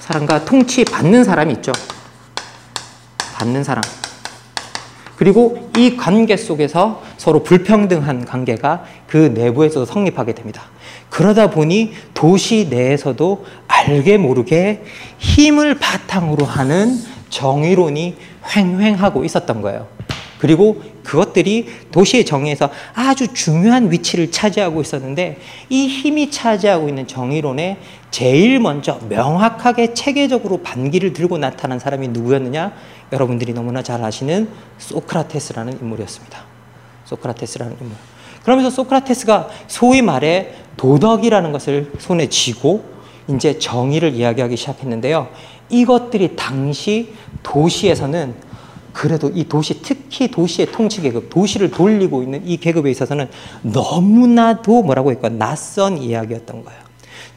[0.00, 1.72] 사람과 통치 받는 사람이 있죠.
[3.34, 3.82] 받는 사람.
[5.22, 10.64] 그리고 이 관계 속에서 서로 불평등한 관계가 그 내부에서도 성립하게 됩니다.
[11.10, 14.82] 그러다 보니 도시 내에서도 알게 모르게
[15.18, 16.98] 힘을 바탕으로 하는
[17.30, 18.16] 정의론이
[18.56, 19.86] 횡행하고 있었던 거예요.
[20.40, 27.76] 그리고 그것들이 도시의 정의에서 아주 중요한 위치를 차지하고 있었는데 이 힘이 차지하고 있는 정의론에
[28.10, 32.72] 제일 먼저 명확하게 체계적으로 반기를 들고 나타난 사람이 누구였느냐?
[33.12, 34.48] 여러분들이 너무나 잘 아시는
[34.78, 36.44] 소크라테스라는 인물이었습니다.
[37.04, 37.96] 소크라테스라는 인물.
[38.42, 42.84] 그러면서 소크라테스가 소위 말해 도덕이라는 것을 손에 쥐고
[43.28, 45.28] 이제 정의를 이야기하기 시작했는데요.
[45.68, 48.34] 이것들이 당시 도시에서는
[48.92, 53.28] 그래도 이 도시, 특히 도시의 통치 계급, 도시를 돌리고 있는 이 계급에 있어서는
[53.62, 56.81] 너무나도 뭐라고 할까, 낯선 이야기였던 거예요.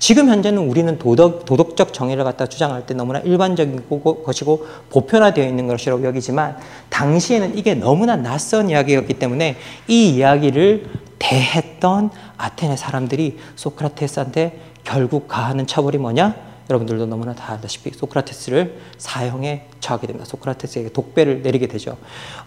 [0.05, 3.89] 지금 현재는 우리는 도덕, 도덕적 정의를 갖다 주장할 때 너무나 일반적인
[4.23, 6.57] 것이고 보편화되어 있는 것이라고 여기지만
[6.91, 10.85] 당시에는 이게 너무나 낯선 이야기였기 때문에 이 이야기를
[11.17, 16.35] 대했던 아테네 사람들이 소크라테스한테 결국 가하는 처벌이 뭐냐?
[16.69, 20.25] 여러분들도 너무나 다 알다시피 소크라테스를 사형에 처하게 됩니다.
[20.27, 21.97] 소크라테스에게 독배를 내리게 되죠.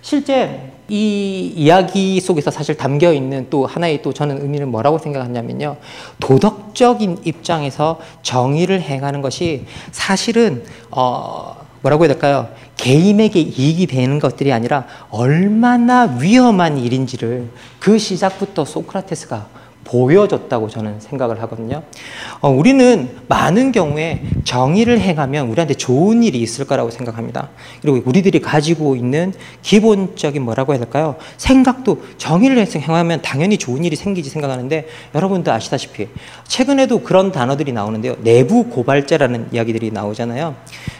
[0.02, 5.76] 실제 이 이야기 속에서 사실 담겨 있는 또 하나의 또 저는 의미는 뭐라고 생각하냐면요.
[6.18, 12.48] 도덕적인 입장에서 정의를 행하는 것이 사실은 어 뭐라고 해야 될까요?
[12.76, 19.57] 개인에게 이익이 되는 것들이 아니라 얼마나 위험한 일인지를 그 시작부터 소크라테스가
[19.88, 21.82] 보여줬다고 저는 생각을 하거든요.
[22.40, 27.48] 어, 우리는 많은 경우에 정의를 행하면 우리한테 좋은 일이 있을 거라고 생각합니다.
[27.80, 31.16] 그리고 우리들이 가지고 있는 기본적인 뭐라고 해야 될까요?
[31.38, 36.08] 생각도 정의를 행하면 당연히 좋은 일이 생기지 생각하는데 여러분도 아시다시피
[36.46, 38.16] 최근에도 그런 단어들이 나오는데요.
[38.22, 40.54] 내부 고발자라는 이야기들이 나오잖아요.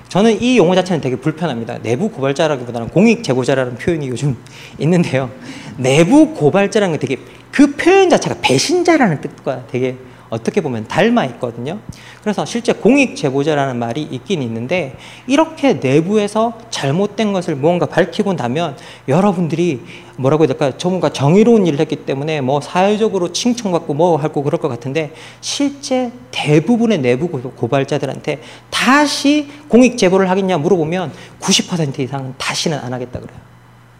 [0.08, 1.78] 저는 이 용어 자체는 되게 불편합니다.
[1.82, 4.36] 내부 고발자라기보다는 공익 제보자라는 표현이 요즘
[4.78, 5.30] 있는데요.
[5.76, 9.96] 내부 고발자라는 게 되게 그 표현 자체가 배신자라는 뜻과 되게
[10.30, 11.78] 어떻게 보면 닮아 있거든요.
[12.22, 19.82] 그래서 실제 공익 제보자라는 말이 있긴 있는데 이렇게 내부에서 잘못된 것을 무언가 밝히고 나면 여러분들이
[20.16, 20.72] 뭐라고 해야 될까요?
[20.76, 26.98] 전문가 정의로운 일을 했기 때문에 뭐 사회적으로 칭찬받고 뭐 하고 그럴 것 같은데 실제 대부분의
[26.98, 33.57] 내부 고발자들한테 다시 공익 제보를 하겠냐 물어보면 90% 이상은 다시는 안 하겠다 그래요.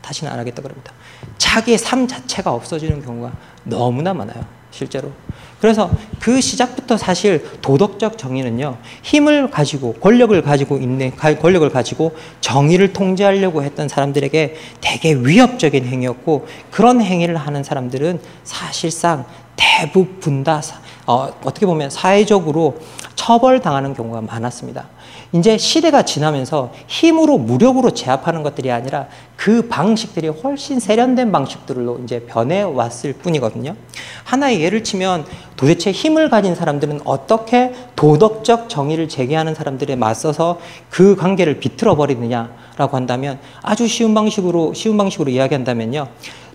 [0.09, 0.93] 다시는 안 하겠다 그럽니다.
[1.37, 3.33] 자기의 삶 자체가 없어지는 경우가
[3.65, 4.43] 너무나 많아요.
[4.71, 5.13] 실제로.
[5.61, 5.91] 그래서
[6.21, 13.89] 그 시작부터 사실 도덕적 정의는요, 힘을 가지고, 권력을 가지고 있는, 권력을 가지고 정의를 통제하려고 했던
[13.89, 20.63] 사람들에게 되게 위협적인 행위였고, 그런 행위를 하는 사람들은 사실상 대부분 다,
[21.07, 22.79] 어, 어떻게 보면 사회적으로
[23.17, 24.89] 처벌당하는 경우가 많았습니다.
[25.33, 32.63] 이제 시대가 지나면서 힘으로 무력으로 제압하는 것들이 아니라 그 방식들이 훨씬 세련된 방식들로 이제 변해
[32.63, 33.77] 왔을 뿐이거든요.
[34.25, 41.61] 하나의 예를 치면 도대체 힘을 가진 사람들은 어떻게 도덕적 정의를 제기하는 사람들에 맞서서 그 관계를
[41.61, 46.09] 비틀어 버리느냐라고 한다면 아주 쉬운 방식으로 쉬운 방식으로 이야기한다면요.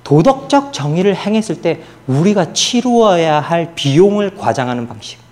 [0.04, 5.23] 도덕적 정의를 행했을 때 우리가 치루어야 할 비용을 과장하는 방식.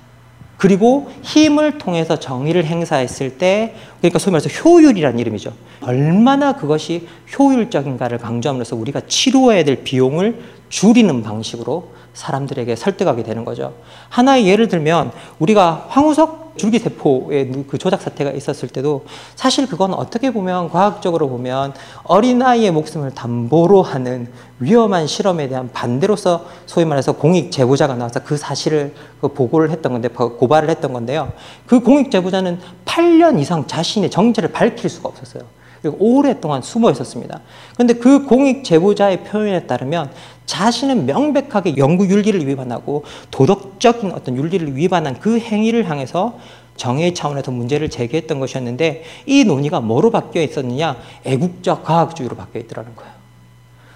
[0.62, 5.52] 그리고 힘을 통해서 정의를 행사했을 때 그러니까 소위 말해서 효율이라는 이름이죠.
[5.82, 13.74] 얼마나 그것이 효율적인가를 강조함으로써 우리가 치루어야 될 비용을 줄이는 방식으로 사람들에게 설득하게 되는 거죠.
[14.10, 20.70] 하나의 예를 들면 우리가 황우석 줄기세포의 그 조작 사태가 있었을 때도 사실 그건 어떻게 보면
[20.70, 24.28] 과학적으로 보면 어린아이의 목숨을 담보로 하는
[24.60, 30.08] 위험한 실험에 대한 반대로서 소위 말해서 공익 제보자가 나와서 그 사실을 그 보고를 했던 건데
[30.10, 31.32] 고발을 했던 건데요.
[31.66, 35.61] 그 공익 제보자는 8년 이상 자신의 정체를 밝힐 수가 없었어요.
[35.82, 37.42] 그리고 오랫동안 숨어 있었습니다.
[37.74, 40.12] 그런데 그 공익 제보자의 표현에 따르면
[40.46, 46.38] 자신은 명백하게 연구 윤리를 위반하고 도덕적인 어떤 윤리를 위반한 그 행위를 향해서
[46.76, 50.98] 정의 차원에서 문제를 제기했던 것이었는데 이 논의가 뭐로 바뀌어 있었느냐?
[51.26, 53.12] 애국적 과학주의로 바뀌어 있더라는 거예요.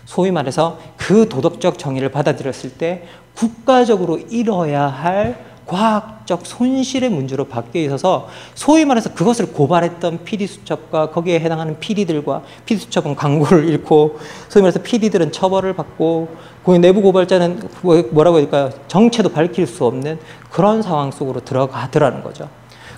[0.06, 8.28] 소위 말해서 그 도덕적 정의를 받아들였을 때 국가적으로 이뤄야 할 과학적 손실의 문제로 바뀌어 있어서
[8.54, 15.74] 소위 말해서 그것을 고발했던 PD수첩과 거기에 해당하는 PD들과 PD수첩은 광고를 잃고 소위 말해서 PD들은 처벌을
[15.74, 16.30] 받고
[16.64, 18.70] 그 내부 고발자는 뭐, 뭐라고 할까요?
[18.88, 20.20] 정체도 밝힐 수 없는
[20.52, 22.48] 그런 상황 속으로 들어가더라는 거죠.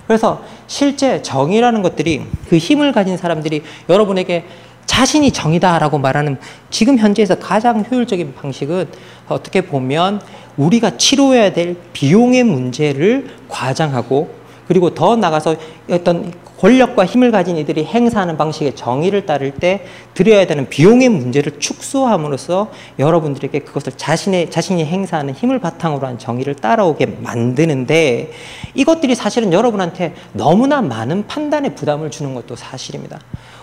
[0.06, 4.46] 그래서 실제 정의라는 것들이 그 힘을 가진 사람들이 여러분에게
[4.86, 6.38] 자신이 정의다라고 말하는
[6.70, 8.88] 지금 현재에서 가장 효율적인 방식은
[9.28, 10.22] 어떻게 보면
[10.58, 15.56] 우리가 치료해야 될 비용의 문제를 과장하고 그리고 더 나가서
[15.90, 22.70] 어떤 권력과 힘을 가진 이들이 행사하는 방식의 정의를 따를 때 드려야 되는 비용의 문제를 축소함으로써
[22.98, 28.32] 여러분들에게 그것을 자신의 자신이 행사하는 힘을 바탕으로 한 정의를 따라오게 만드는데
[28.74, 33.20] 이것들이 사실은 여러분한테 너무나 많은 판단의 부담을 주는 것도 사실입니다.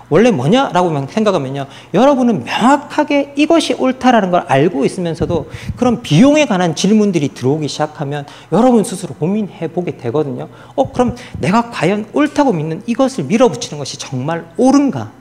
[0.09, 1.65] 원래 뭐냐라고 생각하면요.
[1.93, 9.15] 여러분은 명확하게 이것이 옳다라는 걸 알고 있으면서도 그런 비용에 관한 질문들이 들어오기 시작하면 여러분 스스로
[9.15, 10.49] 고민해 보게 되거든요.
[10.75, 15.11] 어, 그럼 내가 과연 옳다고 믿는 이것을 밀어붙이는 것이 정말 옳은가?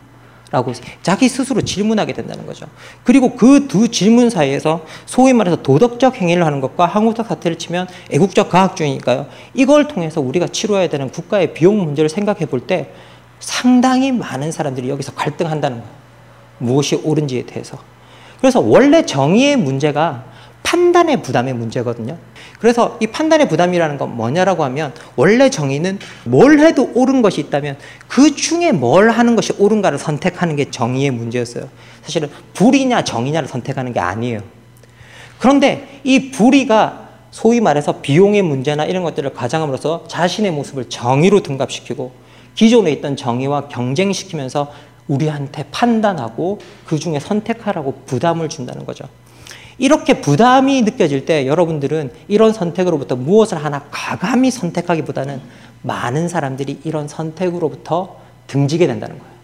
[0.50, 2.66] 라고 자기 스스로 질문하게 된다는 거죠.
[3.02, 8.50] 그리고 그 두 질문 사이에서 소위 말해서 도덕적 행위를 하는 것과 한국적 사태를 치면 애국적
[8.50, 9.26] 과학주의니까요.
[9.54, 12.92] 이걸 통해서 우리가 치료해야 되는 국가의 비용 문제를 생각해 볼때
[13.44, 15.92] 상당히 많은 사람들이 여기서 갈등한다는 거예요.
[16.58, 17.78] 무엇이 옳은지에 대해서.
[18.40, 20.24] 그래서 원래 정의의 문제가
[20.62, 22.16] 판단의 부담의 문제거든요.
[22.58, 27.76] 그래서 이 판단의 부담이라는 건 뭐냐라고 하면 원래 정의는 뭘 해도 옳은 것이 있다면
[28.08, 31.68] 그 중에 뭘 하는 것이 옳은가를 선택하는 게 정의의 문제였어요.
[32.02, 34.40] 사실은 불이냐 정의냐를 선택하는 게 아니에요.
[35.38, 42.23] 그런데 이 불의가 소위 말해서 비용의 문제나 이런 것들을 가장함으로써 자신의 모습을 정의로 등갑시키고
[42.54, 44.72] 기존에 있던 정의와 경쟁시키면서
[45.08, 49.04] 우리한테 판단하고 그 중에 선택하라고 부담을 준다는 거죠.
[49.76, 55.40] 이렇게 부담이 느껴질 때 여러분들은 이런 선택으로부터 무엇을 하나 과감히 선택하기보다는
[55.82, 59.34] 많은 사람들이 이런 선택으로부터 등지게 된다는 거예요.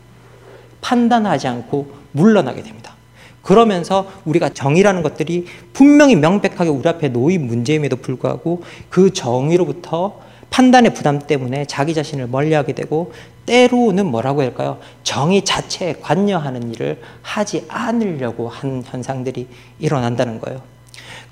[0.81, 2.94] 판단하지 않고 물러나게 됩니다.
[3.42, 10.20] 그러면서 우리가 정의라는 것들이 분명히 명백하게 우리 앞에 놓인 문제임에도 불구하고 그 정의로부터
[10.51, 13.13] 판단의 부담 때문에 자기 자신을 멀리하게 되고
[13.47, 14.79] 때로는 뭐라고 할까요?
[15.03, 20.61] 정의 자체에 관여하는 일을 하지 않으려고 한 현상들이 일어난다는 거예요.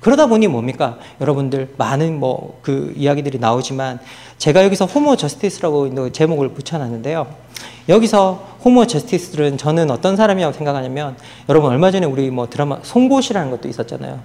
[0.01, 0.99] 그러다 보니 뭡니까?
[1.21, 3.99] 여러분들 많은 뭐 그 이야기들이 나오지만
[4.37, 7.27] 제가 여기서 호모 저스티스라고 제목을 붙여놨는데요.
[7.89, 11.17] 여기서 호모 저스티스들은 저는 어떤 사람이라고 생각하냐면
[11.49, 14.21] 여러분 얼마 전에 우리 뭐 드라마 송곳이라는 것도 있었잖아요.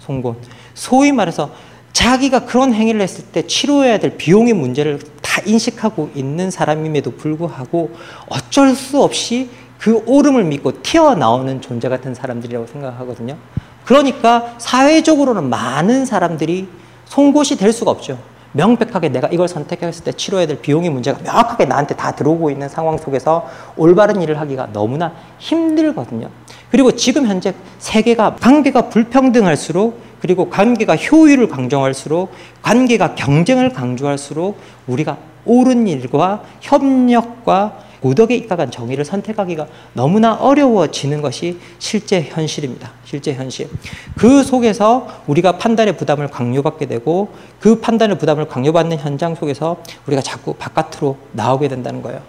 [0.00, 0.36] 송곳.
[0.74, 1.50] 소위 말해서
[1.96, 7.90] 자기가 그런 행위를 했을 때 치료해야 될 비용의 문제를 다 인식하고 있는 사람임에도 불구하고
[8.28, 13.38] 어쩔 수 없이 그 오름을 믿고 튀어나오는 존재 같은 사람들이라고 생각하거든요.
[13.86, 16.68] 그러니까 사회적으로는 많은 사람들이
[17.06, 18.18] 송곳이 될 수가 없죠.
[18.52, 22.98] 명백하게 내가 이걸 선택했을 때 치료해야 될 비용의 문제가 명확하게 나한테 다 들어오고 있는 상황
[22.98, 26.28] 속에서 올바른 일을 하기가 너무나 힘들거든요.
[26.70, 34.58] 그리고 지금 현재 세계가 관계가 불평등할수록 그리고 관계가 효율을 강조할수록 관계가 경쟁을 강조할수록
[34.88, 42.90] 우리가 옳은 일과 협력과 고덕에 입각한 정의를 선택하기가 너무나 어려워지는 것이 실제 현실입니다.
[43.04, 43.68] 실제 현실.
[44.16, 47.28] 그 속에서 우리가 판단의 부담을 강요받게 되고
[47.60, 49.76] 그 판단의 부담을 강요받는 현장 속에서
[50.08, 52.20] 우리가 자꾸 바깥으로 나오게 된다는 거예요.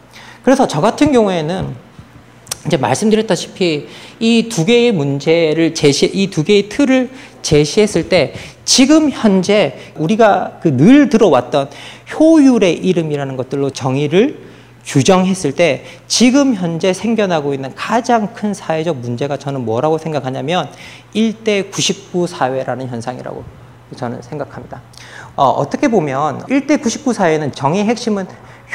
[0.43, 1.87] 그래서 저 같은 경우에는
[2.67, 3.87] 이제 말씀드렸다시피
[4.19, 7.09] 이 두 개의 문제를 제시, 이 두 개의 틀을
[7.47, 8.33] 제시했을 때
[8.65, 11.69] 지금 현재 우리가 그 늘 들어왔던
[12.19, 14.47] 효율의 이름이라는 것들로 정의를
[14.85, 20.69] 규정했을 때 지금 현재 생겨나고 있는 가장 큰 사회적 문제가 저는 뭐라고 생각하냐면
[21.15, 23.43] 1대 99 사회라는 현상이라고
[23.95, 24.81] 저는 생각합니다.
[25.35, 28.27] 어, 떻게 보면 1대 99 사회는 정의 핵심은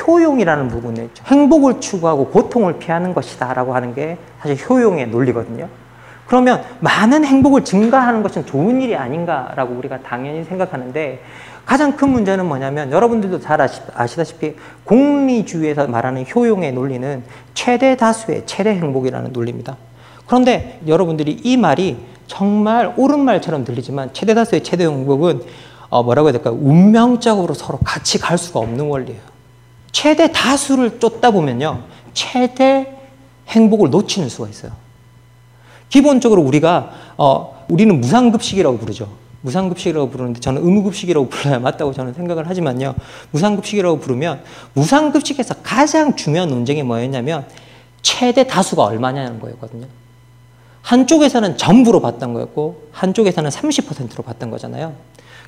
[0.06, 5.68] 효용이라는 부분에 행복을 추구하고 고통을 피하는 것이다 라고 하는 게 사실 효용의 논리거든요.
[6.32, 11.22] 그러면 많은 행복을 증가하는 것은 좋은 일이 아닌가라고 우리가 당연히 생각하는데
[11.66, 13.82] 가장 큰 문제는 뭐냐면 여러분들도 잘 아시,
[14.16, 19.76] 다시피 공리주의에서 말하는 효용의 논리는 최대 다수의 최대 행복이라는 논리입니다.
[20.26, 25.42] 그런데 여러분들이 이 말이 정말 옳은 말처럼 들리지만 최대 다수의 최대 행복은
[25.90, 26.56] 어 뭐라고 해야 될까요?
[26.58, 29.20] 운명적으로 서로 같이 갈 수가 없는 원리예요.
[29.90, 31.82] 최대 다수를 쫓다 보면요.
[32.14, 32.96] 최대
[33.48, 34.81] 행복을 놓치는 수가 있어요.
[35.92, 39.08] 기본적으로 우리가 어 우리는 무상급식이라고 부르죠.
[39.42, 42.94] 무상급식이라고 부르는데 저는 의무급식이라고 불러야 맞다고 저는 생각을 하지만요.
[43.32, 47.44] 무상급식이라고 부르면 무상급식에서 가장 중요한 논쟁이 뭐였냐면
[48.00, 49.86] 최대 다수가 얼마냐는 거였거든요.
[50.80, 54.94] 한쪽에서는 전부로 봤던 거였고 한쪽에서는 30%로 봤던 거잖아요.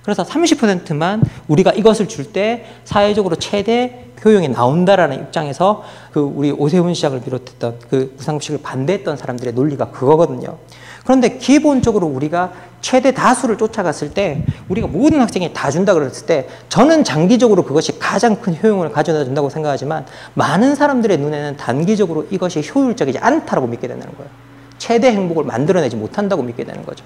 [0.05, 7.21] 그래서 30%만 우리가 이것을 줄 때 사회적으로 최대 효용이 나온다라는 입장에서 그 우리 오세훈 시장을
[7.21, 10.59] 비롯했던 그 무상급식을 반대했던 사람들의 논리가 그거거든요.
[11.05, 17.05] 그런데 기본적으로 우리가 최대 다수를 쫓아갔을 때 우리가 모든 학생이 다 준다 그랬을 때 저는
[17.05, 23.67] 장기적으로 그것이 가장 큰 효용을 가져다 준다고 생각하지만 많은 사람들의 눈에는 단기적으로 이것이 효율적이지 않다라고
[23.69, 24.31] 믿게 되는 거예요.
[24.79, 27.05] 최대 행복을 만들어내지 못한다고 믿게 되는 거죠.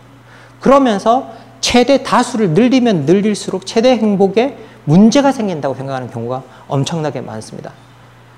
[0.61, 1.31] 그러면서
[1.61, 7.73] 최대 다수를 늘리면 늘릴수록 최대 행복에 문제가 생긴다고 생각하는 경우가 엄청나게 많습니다.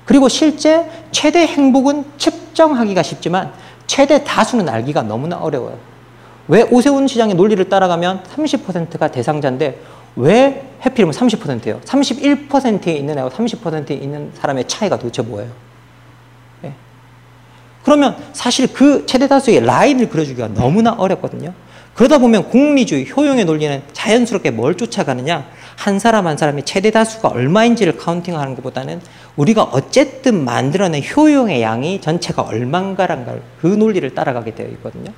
[0.05, 3.53] 그리고 실제 최대 행복은 측정하기가 쉽지만
[3.87, 5.77] 최대 다수는 알기가 너무나 어려워요.
[6.47, 9.79] 왜 오세훈 시장의 논리를 따라가면 30%가 대상자인데
[10.15, 11.79] 왜 해필이면 30%예요?
[11.81, 15.51] 31%에 있는 애와 30%에 있는 사람의 차이가 도대체 뭐예요?
[16.61, 16.73] 네.
[17.83, 21.53] 그러면 사실 그 최대 다수의 라인을 그려주기가 너무나 어렵거든요.
[21.93, 25.45] 그러다 보면 공리주의, 효용의 논리는 자연스럽게 뭘 쫓아가느냐?
[25.75, 29.01] 한 사람 한 사람이 최대 다수가 얼마인지를 카운팅하는 것보다는
[29.35, 35.11] 우리가 어쨌든 만들어낸 효용의 양이 전체가 얼만가란가를 그 논리를 따라가게 되어 있거든요.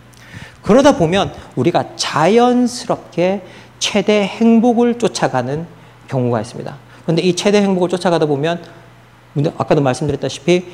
[0.62, 3.42] 그러다 보면 우리가 자연스럽게
[3.80, 5.68] 최대 행복을 쫓아가는
[6.08, 6.74] 경우가 있습니다.
[7.04, 8.64] 그런데 이 최대 행복을 쫓아가다 보면
[9.58, 10.66] 아까도 말씀드렸다시피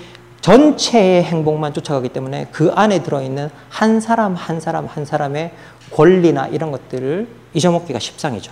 [0.41, 5.51] 전체의 행복만 쫓아가기 때문에 그 안에 들어있는 한 사람 한 사람 한 사람의
[5.91, 8.51] 권리나 이런 것들을 잊어먹기가 십상이죠.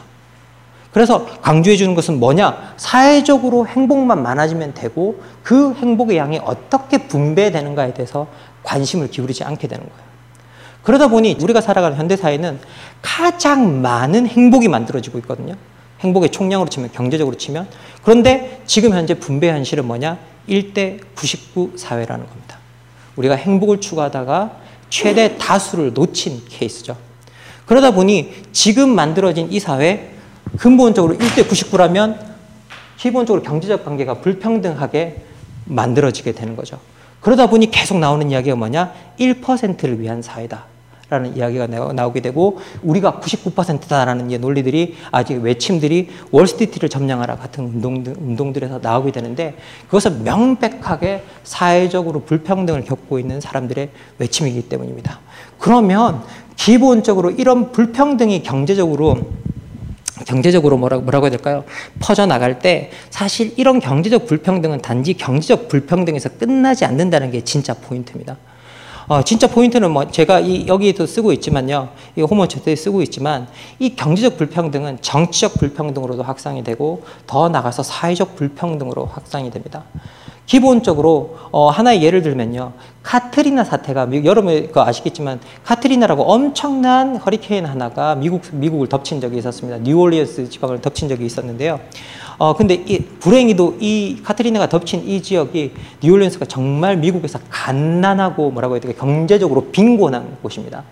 [0.91, 2.73] 그래서 강조해 주는 것은 뭐냐?
[2.77, 8.27] 사회적으로 행복만 많아지면 되고 그 행복의 양이 어떻게 분배되는가에 대해서
[8.63, 10.07] 관심을 기울이지 않게 되는 거예요.
[10.83, 12.59] 그러다 보니 우리가 살아가는 현대 사회는
[13.01, 15.55] 가장 많은 행복이 만들어지고 있거든요.
[15.99, 17.67] 행복의 총량으로 치면 경제적으로 치면
[18.03, 20.17] 그런데 지금 현재 분배 현실은 뭐냐?
[20.47, 22.57] 1대 99 사회라는 겁니다.
[23.17, 24.51] 우리가 행복을 추구하다가
[24.89, 26.95] 최대 다수를 놓친 케이스죠.
[27.67, 30.11] 그러다 보니 지금 만들어진 이 사회
[30.57, 32.17] 근본적으로 1대 99라면
[32.97, 35.23] 기본적으로 경제적 관계가 불평등하게
[35.65, 36.79] 만들어지게 되는 거죠.
[37.19, 38.93] 그러다 보니 계속 나오는 이야기가 뭐냐?
[39.19, 40.65] 1%를 위한 사회다.
[41.09, 49.13] 라는 이야기가 나오게 되고 우리가 99%다라는 논리들이 아직 외침들이 월스트리트를 점령하라 같은 운동, 운동들에서 나오게
[49.13, 55.19] 되는데 그것은 명백하게 사회적으로 불평등을 겪고 있는 사람들의 외침이기 때문입니다.
[55.59, 56.23] 그러면
[56.55, 59.17] 기본적으로 이런 불평등이 경제적으로
[60.25, 61.63] 경제적으로 뭐라고, 뭐라고 해야 될까요?
[61.99, 68.37] 퍼져나갈 때 사실 이런 경제적 불평등은 단지 경제적 불평등에서 끝나지 않는다는 게 진짜 포인트입니다.
[69.07, 71.89] 어, 진짜 포인트는 뭐 제가 이 여기에도 쓰고 있지만요.
[72.17, 73.47] 이 호모 차트에 쓰고 있지만
[73.79, 79.83] 이 경제적 불평등은 정치적 불평등으로도 확산이 되고 더 나가서 사회적 불평등으로 확산이 됩니다.
[80.47, 82.71] 기본적으로 어, 하나의 예를 들면요.
[83.03, 89.79] 카트리나 사태가 여러분 그 아시겠지만 카트리나라고 엄청난 허리케인 하나가 미국 미국을 덮친 적이 있었습니다.
[89.79, 91.79] 뉴올리언스 지방을 덮친 적이 있었는데요.
[92.37, 98.81] 어 근데 이 불행히도 이 카트리나가 덮친 이 지역이 뉴올리언스가 정말 미국에서 갓난하고 뭐라고 해야
[98.81, 100.83] 될까 경제적으로 빈곤한 곳입니다.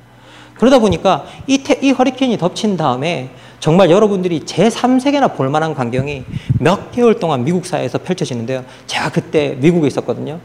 [0.56, 3.30] 그러다 보니까 이, 태, 이 허리케인이 덮친 다음에
[3.66, 6.24] 정말 여러분들이 제3세계나 볼 만한 광경이
[6.60, 8.64] 몇 개월 동안 미국 사회에서 펼쳐지는데요.
[8.86, 10.40] 제가 그때 미국에 있었거든요.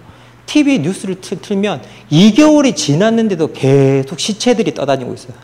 [0.46, 5.34] TV 뉴스를 틀면 2개월이 지났는데도 계속 시체들이 떠다니고 있어요.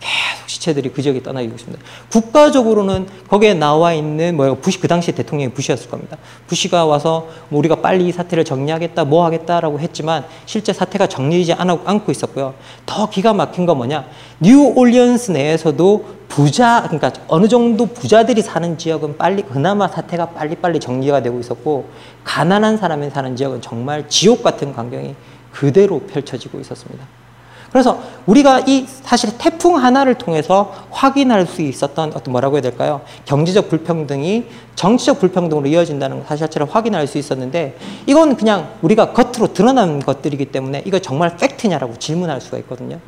[0.00, 1.78] 계속 시체들이 그 지역에 떠나고 있습니다.
[2.10, 6.16] 국가적으로는 거기에 나와 있는 뭐 부시 그 당시 대통령이 부시였을 겁니다.
[6.46, 12.10] 부시가 와서 뭐 우리가 빨리 이 사태를 정리하겠다, 뭐 하겠다라고 했지만 실제 사태가 정리되지 않고
[12.10, 12.54] 있었고요.
[12.86, 14.06] 더 기가 막힌 건 뭐냐?
[14.40, 21.38] 뉴올리언스 내에서도 부자 그러니까 어느 정도 부자들이 사는 지역은 빨리 그나마 사태가 빨리빨리 정리가 되고
[21.40, 21.90] 있었고
[22.24, 25.14] 가난한 사람이 사는 지역은 정말 지옥 같은 광경이
[25.50, 27.19] 그대로 펼쳐지고 있었습니다.
[27.70, 33.00] 그래서 우리가 이 사실 태풍 하나를 통해서 확인할 수 있었던 어떤 뭐라고 해야 될까요?
[33.24, 34.44] 경제적 불평등이
[34.74, 40.82] 정치적 불평등으로 이어진다는 사실 자체를 확인할 수 있었는데 이건 그냥 우리가 겉으로 드러난 것들이기 때문에
[40.84, 42.98] 이거 정말 팩트냐라고 질문할 수가 있거든요.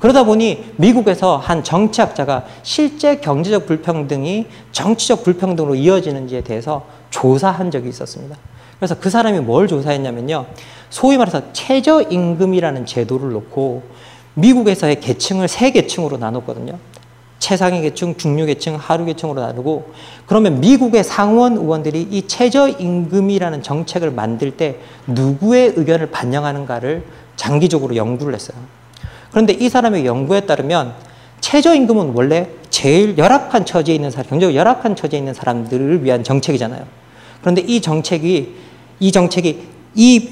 [0.00, 8.36] 그러다 보니 미국에서 한 정치학자가 실제 경제적 불평등이 정치적 불평등으로 이어지는지에 대해서 조사한 적이 있었습니다.
[8.78, 10.46] 그래서 그 사람이 뭘 조사했냐면요.
[10.90, 13.82] 소위 말해서 최저임금이라는 제도를 놓고
[14.38, 16.78] 미국에서의 계층을 세 계층으로 나눴거든요.
[17.38, 19.92] 최상위 계층, 중류 계층, 하류 계층으로 나누고
[20.26, 27.04] 그러면 미국의 상원 의원들이 이 최저임금이라는 정책을 만들 때 누구의 의견을 반영하는가를
[27.36, 28.58] 장기적으로 연구를 했어요.
[29.30, 30.94] 그런데 이 사람의 연구에 따르면
[31.40, 36.84] 최저임금은 원래 제일 열악한 처지에 있는 사람, 경제적으로 열악한 처지에 있는 사람들을 위한 정책이잖아요.
[37.40, 38.56] 그런데 이 정책이
[38.98, 39.62] 이 정책이
[39.94, 40.30] 이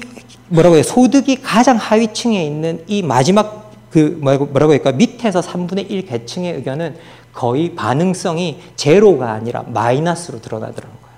[0.49, 0.83] 뭐라고 해요?
[0.83, 6.95] 소득이 가장 하위층에 있는 이 마지막 그 뭐라고 할까 밑에서 3분의 1 계층의 의견은
[7.33, 11.17] 거의 반응성이 제로가 아니라 마이너스로 드러나더라는 거예요.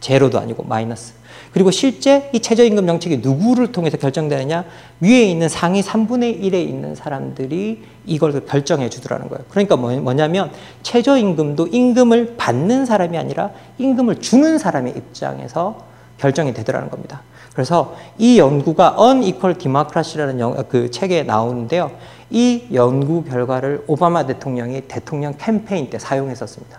[0.00, 1.14] 제로도 아니고 마이너스.
[1.52, 4.64] 그리고 실제 이 최저임금 정책이 누구를 통해서 결정되느냐?
[5.00, 9.44] 위에 있는 상위 3분의 1에 있는 사람들이 이걸 결정해 주더라는 거예요.
[9.48, 10.50] 그러니까 뭐, 뭐냐면
[10.82, 15.78] 최저임금도 임금을 받는 사람이 아니라 임금을 주는 사람의 입장에서
[16.18, 17.22] 결정이 되더라는 겁니다.
[17.56, 21.90] 그래서 이 연구가 Unequal Democracy라는 그 책에 나오는데요.
[22.28, 26.78] 이 연구 결과를 오바마 대통령이 대통령 캠페인 때 사용했었습니다.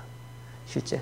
[0.67, 1.01] 실제.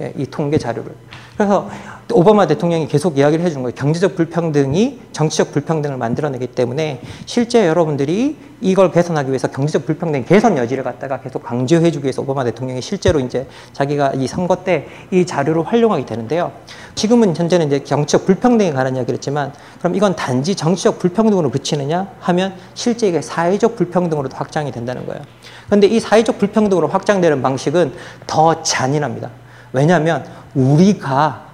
[0.00, 0.92] 예, 이 통계 자료를.
[1.36, 1.68] 그래서
[2.12, 3.74] 오바마 대통령이 계속 이야기를 해주는 거예요.
[3.74, 10.84] 경제적 불평등이 정치적 불평등을 만들어내기 때문에 실제 여러분들이 이걸 개선하기 위해서 경제적 불평등 개선 여지를
[10.84, 16.04] 갖다가 계속 강조해주기 위해서 오바마 대통령이 실제로 이제 자기가 이 선거 때 이 자료를 활용하게
[16.04, 16.52] 되는데요.
[16.94, 22.54] 지금은 현재는 이제 정치적 불평등에 관한 이야기를 했지만 그럼 이건 단지 정치적 불평등으로 그치느냐 하면
[22.74, 25.22] 실제 이게 사회적 불평등으로도 확장이 된다는 거예요.
[25.66, 27.92] 그런데 이 사회적 불평등으로 확장되는 방식은
[28.26, 29.30] 더 잔인합니다.
[29.72, 31.46] 왜냐하면 우리가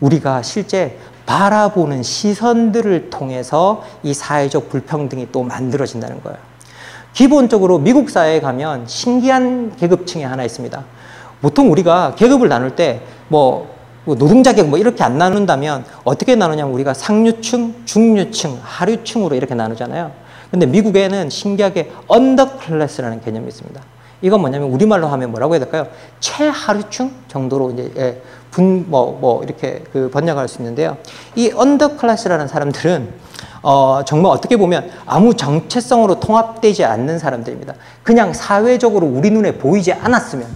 [0.00, 6.38] 우리가 실제 바라보는 시선들을 통해서 이 사회적 불평등이 또 만들어진다는 거예요.
[7.12, 10.84] 기본적으로 미국 사회에 가면 신기한 계급층이 하나 있습니다.
[11.40, 16.94] 보통 우리가 계급을 나눌 때뭐 뭐 노동자 계급 뭐 이렇게 안 나눈다면 어떻게 나누냐면 우리가
[16.94, 20.12] 상류층, 중류층, 하류층으로 이렇게 나누잖아요.
[20.50, 23.80] 근데 미국에는 신기하게 underclass라는 개념이 있습니다.
[24.22, 25.86] 이건 뭐냐면 우리말로 하면 뭐라고 해야 될까요?
[26.20, 30.96] 최하류층 정도로 이제 예, 분, 뭐, 뭐, 이렇게 그 번역할 수 있는데요.
[31.34, 33.26] 이 underclass라는 사람들은
[33.62, 37.74] 어, 정말 어떻게 보면 아무 정체성으로 통합되지 않는 사람들입니다.
[38.02, 40.46] 그냥 사회적으로 우리 눈에 보이지 않았으면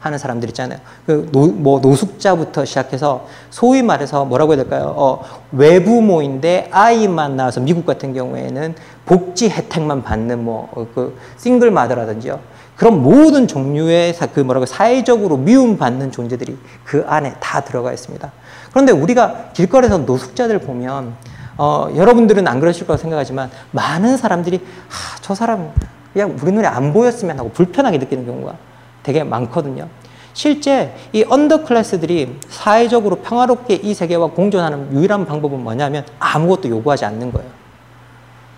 [0.00, 0.78] 하는 사람들 있잖아요.
[1.06, 4.94] 그 노, 뭐 노숙자부터 시작해서 소위 말해서 뭐라고 해야 될까요?
[4.96, 8.74] 어, 외부모인데 아이만 낳아서 미국 같은 경우에는
[9.06, 12.38] 복지 혜택만 받는 뭐 그 single mother라든지요.
[12.78, 18.30] 그런 모든 종류의 그 뭐라고 사회적으로 미움받는 존재들이 그 안에 다 들어가 있습니다.
[18.70, 21.14] 그런데 우리가 길거리에서 노숙자들 보면
[21.56, 25.72] 어, 여러분들은 안 그러실 거라고 생각하지만 많은 사람들이 아, 저 사람
[26.12, 28.54] 그냥 우리 눈에 안 보였으면 하고 불편하게 느끼는 경우가
[29.02, 29.88] 되게 많거든요.
[30.32, 37.50] 실제 이 언더클래스들이 사회적으로 평화롭게 이 세계와 공존하는 유일한 방법은 뭐냐면 아무것도 요구하지 않는 거예요.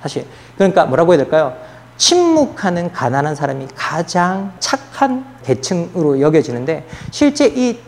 [0.03, 0.27] 사실.
[0.57, 1.57] 그러니까 뭐라고 해야 될까요?
[2.01, 7.79] 침묵하는 가난한 사람이 가장 착한 계층으로 여겨지는데 실제 이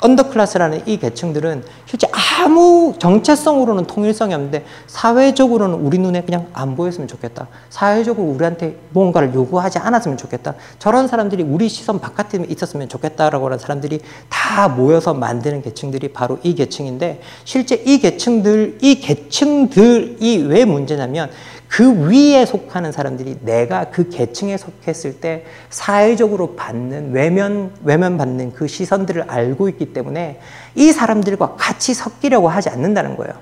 [0.00, 7.48] 언더클래스라는 이 계층들은 실제 아무 정체성으로는 통일성이 없는데 사회적으로는 우리 눈에 그냥 안 보였으면 좋겠다.
[7.68, 10.54] 사회적으로 우리한테 뭔가를 요구하지 않았으면 좋겠다.
[10.78, 14.00] 저런 사람들이 우리 시선 바깥에 있었으면 좋겠다라고 하는 사람들이
[14.30, 21.30] 다 모여서 만드는 계층들이 바로 이 계층인데 실제 이 계층들, 이 계층들이 왜 문제냐면
[21.70, 28.66] 그 위에 속하는 사람들이 내가 그 계층에 속했을 때 사회적으로 받는 외면 외면 받는 그
[28.66, 30.40] 시선들을 알고 있기 때문에
[30.74, 33.34] 이 사람들과 같이 섞이려고 하지 않는다는 거예요.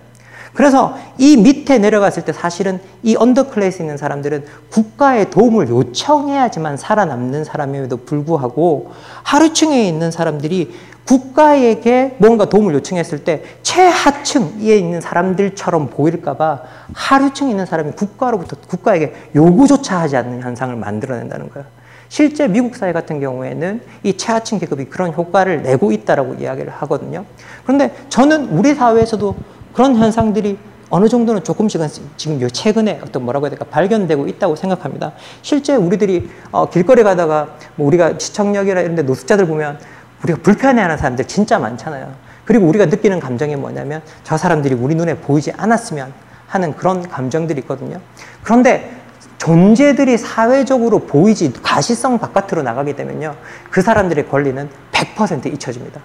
[0.53, 7.99] 그래서 이 밑에 내려갔을 때 사실은 이 언더클래스에 있는 사람들은 국가의 도움을 요청해야지만 살아남는 사람임에도
[7.99, 10.75] 불구하고 하루층에 있는 사람들이
[11.09, 16.61] 국가에게 뭔가 도움을 요청했을 때 최하층에 있는 사람들처럼 보일까봐
[16.93, 21.67] 하류층에 있는 사람이 국가로부터 국가에게 요구조차 하지 않는 현상을 만들어낸다는 거예요.
[22.11, 27.25] 실제 미국 사회 같은 경우에는 이 최하층 계급이 그런 효과를 내고 있다라고 이야기를 하거든요.
[27.65, 29.35] 그런데 저는 우리 사회에서도
[29.73, 30.59] 그런 현상들이
[30.91, 31.87] 어느 정도는 조금씩은
[32.17, 35.13] 지금 요 최근에 어떤 뭐라고 해야 될까 발견되고 있다고 생각합니다.
[35.43, 39.79] 실제 우리들이 어, 길거리 가다가 뭐 우리가 시청역이라 이런 데 노숙자들 보면
[40.23, 42.13] 우리가 불편해하는 사람들 진짜 많잖아요.
[42.45, 46.13] 그리고 우리가 느끼는 감정이 뭐냐면 저 사람들이 우리 눈에 보이지 않았으면
[46.47, 48.01] 하는 그런 감정들이 있거든요.
[48.43, 48.91] 그런데
[49.39, 53.37] 존재들이 사회적으로 보이지 가시성 바깥으로 나가게 되면요.
[53.71, 56.01] 그 사람들의 권리는 100% 잊혀집니다.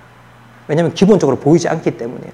[0.67, 2.31] 왜냐하면 기본적으로 보이지 않기 때문이에요.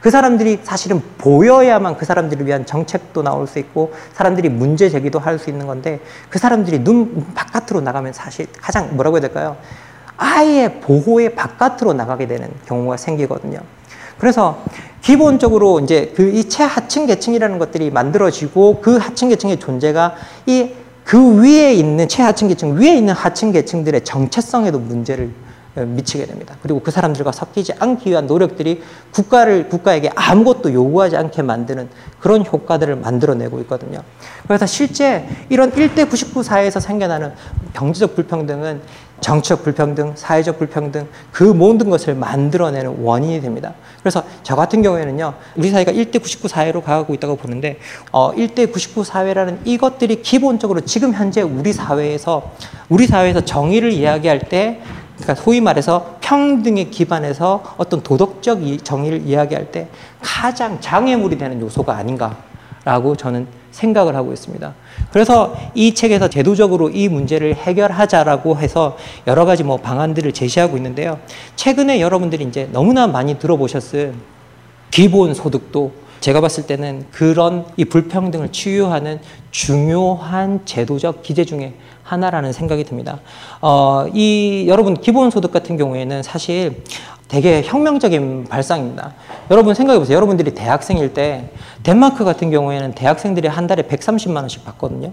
[0.00, 5.38] 그 사람들이 사실은 보여야만 그 사람들을 위한 정책도 나올 수 있고 사람들이 문제 제기도 할
[5.38, 9.56] 수 있는 건데 그 사람들이 눈 바깥으로 나가면 사실 가장 뭐라고 해야 될까요?
[10.16, 13.60] 아예 보호의 바깥으로 나가게 되는 경우가 생기거든요.
[14.18, 14.62] 그래서
[15.02, 20.14] 기본적으로 이제 그 이 최하층 계층이라는 것들이 만들어지고 그 하층 계층의 존재가
[20.46, 25.30] 이 그 위에 있는 최하층 계층 위에 있는 하층 계층들의 정체성에도 문제를
[25.74, 26.56] 미치게 됩니다.
[26.62, 31.88] 그리고 그 사람들과 섞이지 않기 위한 노력들이 국가를 국가에게 아무것도 요구하지 않게 만드는
[32.20, 34.00] 그런 효과들을 만들어내고 있거든요.
[34.46, 37.32] 그래서 실제 이런 1대 99 사회에서 생겨나는
[37.74, 38.80] 경제적 불평등은
[39.20, 43.74] 정치적 불평등, 사회적 불평등 그 모든 것을 만들어내는 원인이 됩니다.
[44.00, 47.78] 그래서 저 같은 경우에는요, 우리 사회가 1대 99 사회로 가고 있다고 보는데,
[48.12, 52.52] 어, 1대 99 사회라는 이것들이 기본적으로 지금 현재 우리 사회에서,
[52.88, 54.82] 우리 사회에서 정의를 이야기할 때,
[55.16, 59.88] 그러니까 소위 말해서 평등에 기반해서 어떤 도덕적 정의를 이야기할 때
[60.20, 64.72] 가장 장애물이 되는 요소가 아닌가라고 저는 생각을 하고 있습니다.
[65.10, 68.96] 그래서 이 책에서 제도적으로 이 문제를 해결하자라고 해서
[69.26, 71.18] 여러 가지 뭐 방안들을 제시하고 있는데요.
[71.56, 74.14] 최근에 여러분들이 이제 너무나 많이 들어보셨을
[74.90, 79.18] 기본 소득도 제가 봤을 때는 그런 이 불평등을 치유하는
[79.50, 83.18] 중요한 제도적 기제 중에 하나라는 생각이 듭니다.
[83.60, 86.82] 어, 이 여러분 기본소득 같은 경우에는 사실
[87.34, 89.12] 되게 혁명적인 발상입니다.
[89.50, 90.14] 여러분 생각해 보세요.
[90.14, 91.50] 여러분들이 대학생일 때
[91.82, 95.12] 덴마크 같은 경우에는 대학생들이 한 달에 130만 원씩 받거든요.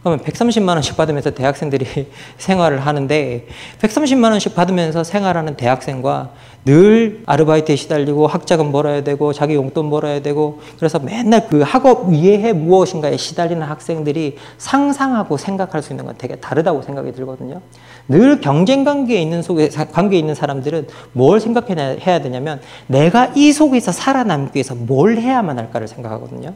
[0.00, 3.46] 그러면 130만 원씩 받으면서 대학생들이 생활을 하는데
[3.80, 6.30] 130만 원씩 받으면서 생활하는 대학생과
[6.64, 12.52] 늘 아르바이트에 시달리고 학자금 벌어야 되고 자기 용돈 벌어야 되고 그래서 맨날 그 학업 이해해
[12.52, 17.60] 무엇인가에 시달리는 학생들이 상상하고 생각할 수 있는 건 되게 다르다고 생각이 들거든요.
[18.08, 24.56] 늘 경쟁 관계에 있는 속에 관계에 있는 사람들은 뭘 생각해야 되냐면 내가 이 속에서 살아남기
[24.56, 26.52] 위해서 뭘 해야만 할까를 생각하거든요.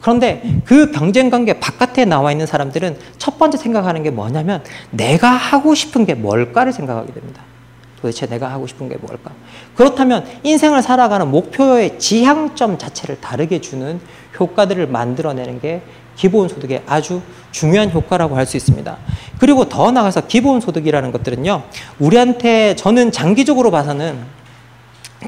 [0.00, 5.74] 그런데 그 경쟁 관계 바깥에 나와 있는 사람들은 첫 번째 생각하는 게 뭐냐면 내가 하고
[5.74, 7.42] 싶은 게 뭘까를 생각하게 됩니다.
[8.00, 9.30] 도대체 내가 하고 싶은 게 뭘까?
[9.74, 14.00] 그렇다면 인생을 살아가는 목표의 지향점 자체를 다르게 주는
[14.38, 15.82] 효과들을 만들어내는 게
[16.16, 18.96] 기본소득의 아주 중요한 효과라고 할 수 있습니다.
[19.38, 21.62] 그리고 더 나아가서 기본소득이라는 것들은요,
[21.98, 24.18] 우리한테 저는 장기적으로 봐서는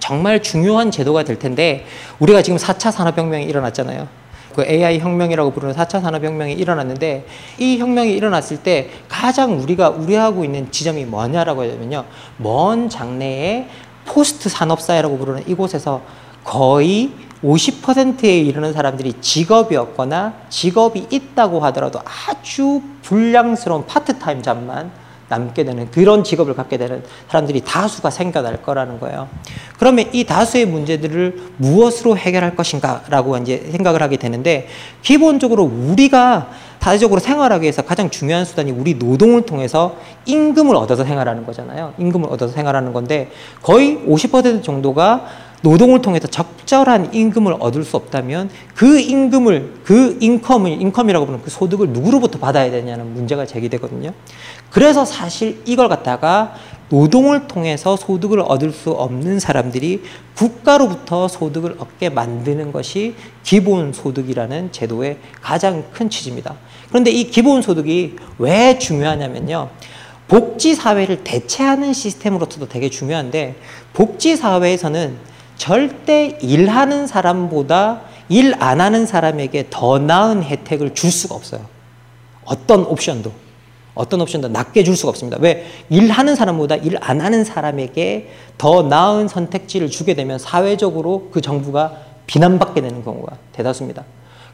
[0.01, 1.87] 정말 중요한 제도가 될 텐데,
[2.19, 4.09] 우리가 지금 4차 산업혁명이 일어났잖아요.
[4.55, 7.27] 그 AI 혁명이라고 부르는 4차 산업혁명이 일어났는데
[7.59, 12.05] 이 혁명이 일어났을 때 가장 우리가 우려하고 있는 지점이 뭐냐라고 하면요.
[12.37, 13.69] 먼 장래에
[14.05, 16.03] 포스트 산업사회라고 부르는 이곳에서
[16.45, 17.13] 거의
[17.43, 24.91] 50%에 이르는 사람들이 직업이 없거나 직업이 있다고 하더라도 아주 불량스러운 파트타임 잡만
[25.29, 29.29] 남게 되는 그런 직업을 갖게 되는 사람들이 다수가 생겨날 거라는 거예요.
[29.79, 34.69] 그러면 이 다수의 문제들을 무엇으로 해결할 것인가라고 이제 생각을 하게 되는데
[35.01, 41.95] 기본적으로 우리가 사회적으로 생활하기 위해서 가장 중요한 수단이 우리 노동을 통해서 임금을 얻어서 생활하는 거잖아요.
[41.97, 43.31] 임금을 얻어서 생활하는 건데
[43.63, 51.27] 거의 50% 정도가 노동을 통해서 적절한 임금을 얻을 수 없다면 그 임금을 그 인컴을 인컴이라고
[51.27, 54.13] 부르는 그 소득을 누구로부터 받아야 되냐는 문제가 제기되거든요.
[54.71, 56.55] 그래서 사실 이걸 갖다가
[56.89, 60.03] 노동을 통해서 소득을 얻을 수 없는 사람들이
[60.35, 66.57] 국가로부터 소득을 얻게 만드는 것이 기본 소득이라는 제도의 가장 큰 취지입니다.
[66.89, 69.71] 그런데 이 기본 소득이 왜 중요하냐면요.
[70.29, 73.55] 복지 사회를 대체하는 시스템으로서도 되게 중요한데,
[73.93, 75.32] 복지 사회에서는
[75.63, 81.61] 절대 일하는 사람보다 일 안 하는 사람에게 더 나은 혜택을 줄 수가 없어요.
[82.45, 83.31] 어떤 옵션도.
[83.95, 85.39] 어떤 옵션도 낮게 줄 수가 없습니다.
[85.41, 85.65] 왜?
[85.89, 91.93] 일하는 사람보다 일 안 하는 사람에게 더 나은 선택지를 주게 되면 사회적으로 그 정부가
[92.27, 94.03] 비난받게 되는 경우가 대다수입니다.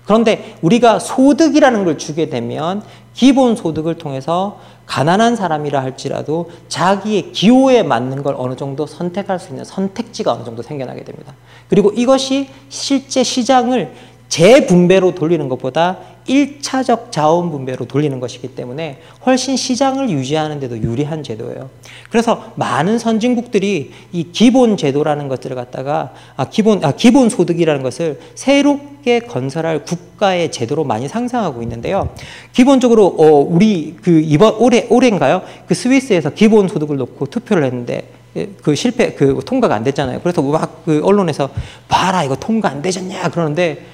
[0.05, 2.83] 그런데 우리가 소득이라는 걸 주게 되면
[3.15, 9.65] 기본 소득을 통해서 가난한 사람이라 할지라도 자기의 기호에 맞는 걸 어느 정도 선택할 수 있는
[9.65, 11.35] 선택지가 어느 정도 생겨나게 됩니다.
[11.69, 13.93] 그리고 이것이 실제 시장을
[14.29, 15.99] 재분배로 돌리는 것보다
[16.29, 21.71] 1차적 자원 분배로 돌리는 것이기 때문에 훨씬 시장을 유지하는 데도 유리한 제도예요.
[22.11, 29.21] 그래서 많은 선진국들이 이 기본 제도라는 것들을 갖다가 아 기본 아 기본 소득이라는 것을 새롭게
[29.21, 32.11] 건설할 국가의 제도로 많이 상상하고 있는데요.
[32.53, 35.43] 기본적으로 어 우리 그 이번 올해 올해인가요?
[35.67, 40.21] 그 스위스에서 기본 소득을 놓고 투표를 했는데 예, 그 실패 그 통과가 안 됐잖아요.
[40.21, 41.51] 그래서 막 그 언론에서
[41.87, 43.85] 봐라 이거 통과 안 되셨냐 그러는데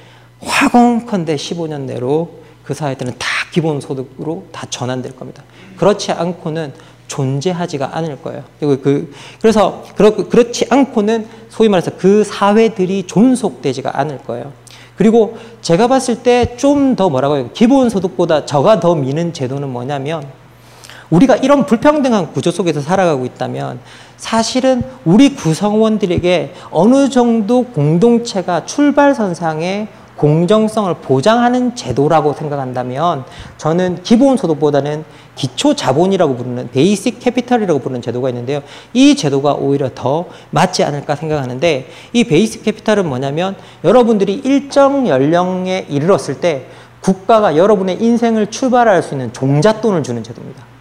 [0.40, 2.30] 화공컨대 15년 내로
[2.64, 5.42] 그 사회들은 다 기본소득으로 다 전환될 겁니다.
[5.76, 6.72] 그렇지 않고는
[7.08, 8.42] 존재하지가 않을 거예요.
[8.58, 14.52] 그리고 그, 그래서 그렇, 그렇 지 않고는 소위 말해서 그 사회들이 존속되지가 않을 거예요.
[14.96, 17.50] 그리고 제가 봤을 때 좀 더 뭐라고 해요.
[17.52, 20.24] 기본소득보다 저가 더 미는 제도는 뭐냐면
[21.10, 23.80] 우리가 이런 불평등한 구조 속에서 살아가고 있다면
[24.16, 33.24] 사실은 우리 구성원들에게 어느 정도 공동체가 출발선상에 공정성을 보장하는 제도라고 생각한다면
[33.56, 35.04] 저는 기본소득보다는
[35.34, 38.62] 기초자본이라고 부르는 basic capital이라고 부르는 제도가 있는데요.
[38.92, 46.40] 이 제도가 오히려 더 맞지 않을까 생각하는데 이 basic capital은 뭐냐면 여러분들이 일정 연령에 이르렀을
[46.40, 46.66] 때
[47.00, 50.73] 국가가 여러분의 인생을 출발할 수 있는 종잣돈을 주는 제도입니다.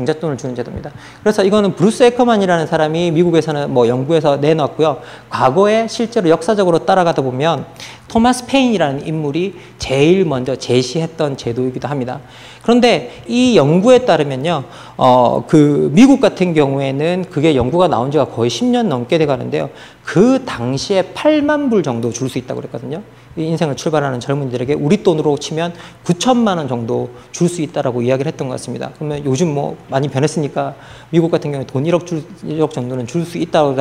[0.00, 0.90] 종잣돈을 주는 제도입니다.
[1.22, 4.98] 그래서 이거는 브루스 애커만이라는 사람이 미국에서는 뭐 연구에서 내놨고요.
[5.28, 7.66] 과거에 실제로 역사적으로 따라가다 보면
[8.08, 12.20] 토마스 페인이라는 인물이 제일 먼저 제시했던 제도이기도 합니다.
[12.62, 14.64] 그런데 이 연구에 따르면요,
[14.96, 19.70] 어, 그 미국 같은 경우에는 그게 연구가 나온 지가 거의 10년 넘게 돼 가는데요.
[20.04, 23.02] 그 당시에 8만 불 정도 줄 수 있다고 그랬거든요.
[23.36, 25.72] 인생을 출발하는 젊은이들에게 우리 돈으로 치면
[26.04, 28.90] 9천만 원 정도 줄 수 있다라고 이야기를 했던 것 같습니다.
[28.96, 30.74] 그러면 요즘 뭐 많이 변했으니까
[31.10, 33.76] 미국 같은 경우에 돈 1억, 줄, 1억 정도는 줄 수 있다고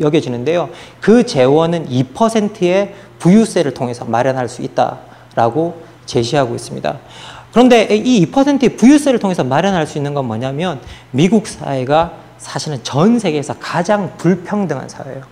[0.00, 0.70] 여겨지는데요.
[1.00, 6.98] 그 재원은 2%의 부유세를 통해서 마련할 수 있다라고 제시하고 있습니다.
[7.52, 10.80] 그런데 이 2%의 부유세를 통해서 마련할 수 있는 건 뭐냐면
[11.10, 15.22] 미국 사회가 사실은 전 세계에서 가장 불평등한 사회예요.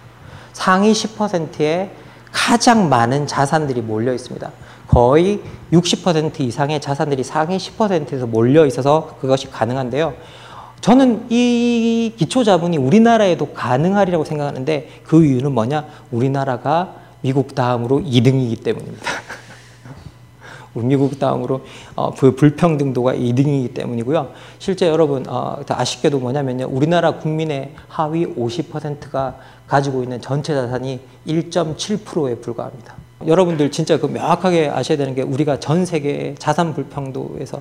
[0.53, 1.91] 상위 10%의
[2.39, 4.51] 가장 많은 자산들이 몰려 있습니다.
[4.86, 5.41] 거의
[5.72, 10.14] 60% 이상의 자산들이 상위 10%에서 몰려 있어서 그것이 가능한데요.
[10.80, 15.84] 저는 이 기초 자본이 우리나라에도 가능하리라고 생각하는데 그 이유는 뭐냐?
[16.12, 19.05] 우리나라가 미국 다음으로 2등이기 때문입니다.
[20.75, 21.62] 미국 다음으로
[21.95, 24.33] 어, 그 불평등도가 2등이기 때문이고요.
[24.59, 26.69] 실제 여러분 어, 아쉽게도 뭐냐면요.
[26.71, 32.95] 우리나라 국민의 하위 50%가 가지고 있는 전체 자산이 1.7%에 불과합니다.
[33.27, 37.61] 여러분들 진짜 그 명확하게 아셔야 되는 게 우리가 전 세계 자산 불평도에서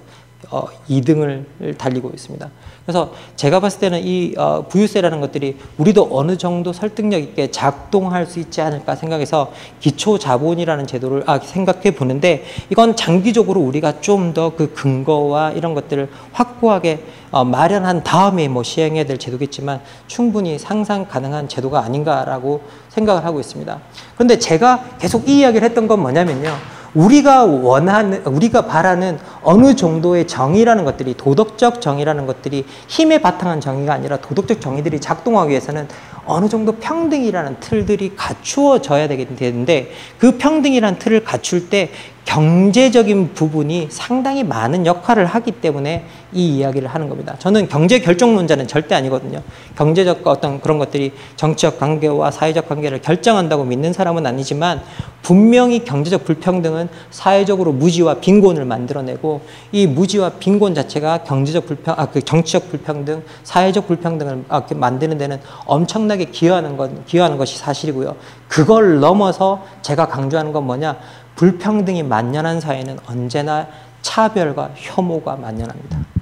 [0.50, 2.50] 어, 2등을 달리고 있습니다.
[2.86, 8.40] 그래서 제가 봤을 때는 이 어, 부유세라는 것들이 우리도 어느 정도 설득력 있게 작동할 수
[8.40, 14.74] 있지 않을까 생각해서 기초 자본이라는 제도를 아, 생각해 보는데 이건 장기적으로 우리가 좀 더 그
[14.74, 21.82] 근거와 이런 것들을 확고하게 어, 마련한 다음에 뭐 시행해야 될 제도겠지만 충분히 상상 가능한 제도가
[21.82, 23.80] 아닌가라고 생각을 하고 있습니다.
[24.16, 26.77] 그런데 제가 계속 이 이야기를 했던 건 뭐냐면요.
[26.98, 34.18] 우리가 원하는, 우리가 바라는 어느 정도의 정의라는 것들이 도덕적 정의라는 것들이 힘에 바탕한 정의가 아니라
[34.18, 35.88] 도덕적 정의들이 작동하기 위해서는
[36.26, 41.92] 어느 정도 평등이라는 틀들이 갖추어져야 되는데 그 평등이라는 틀을 갖출 때
[42.26, 46.06] 경제적인 부분이 상당히 많은 역할을 하기 때문에
[46.38, 47.36] 이 이야기를 하는 겁니다.
[47.40, 49.42] 저는 경제 결정론자는 절대 아니거든요.
[49.76, 54.82] 경제적 어떤 그런 것들이 정치적 관계와 사회적 관계를 결정한다고 믿는 사람은 아니지만
[55.24, 62.22] 분명히 경제적 불평등은 사회적으로 무지와 빈곤을 만들어내고 이 무지와 빈곤 자체가 경제적 불평, 아, 그
[62.24, 68.16] 정치적 불평등, 사회적 불평등을 아, 그 만드는 데는 엄청나게 기여하는 것, 기여하는 것이 사실이고요.
[68.48, 70.98] 그걸 넘어서 제가 강조하는 건 뭐냐?
[71.36, 73.68] 불평등이 만연한 사회는 언제나
[74.02, 76.17] 차별과 혐오가 만연합니다.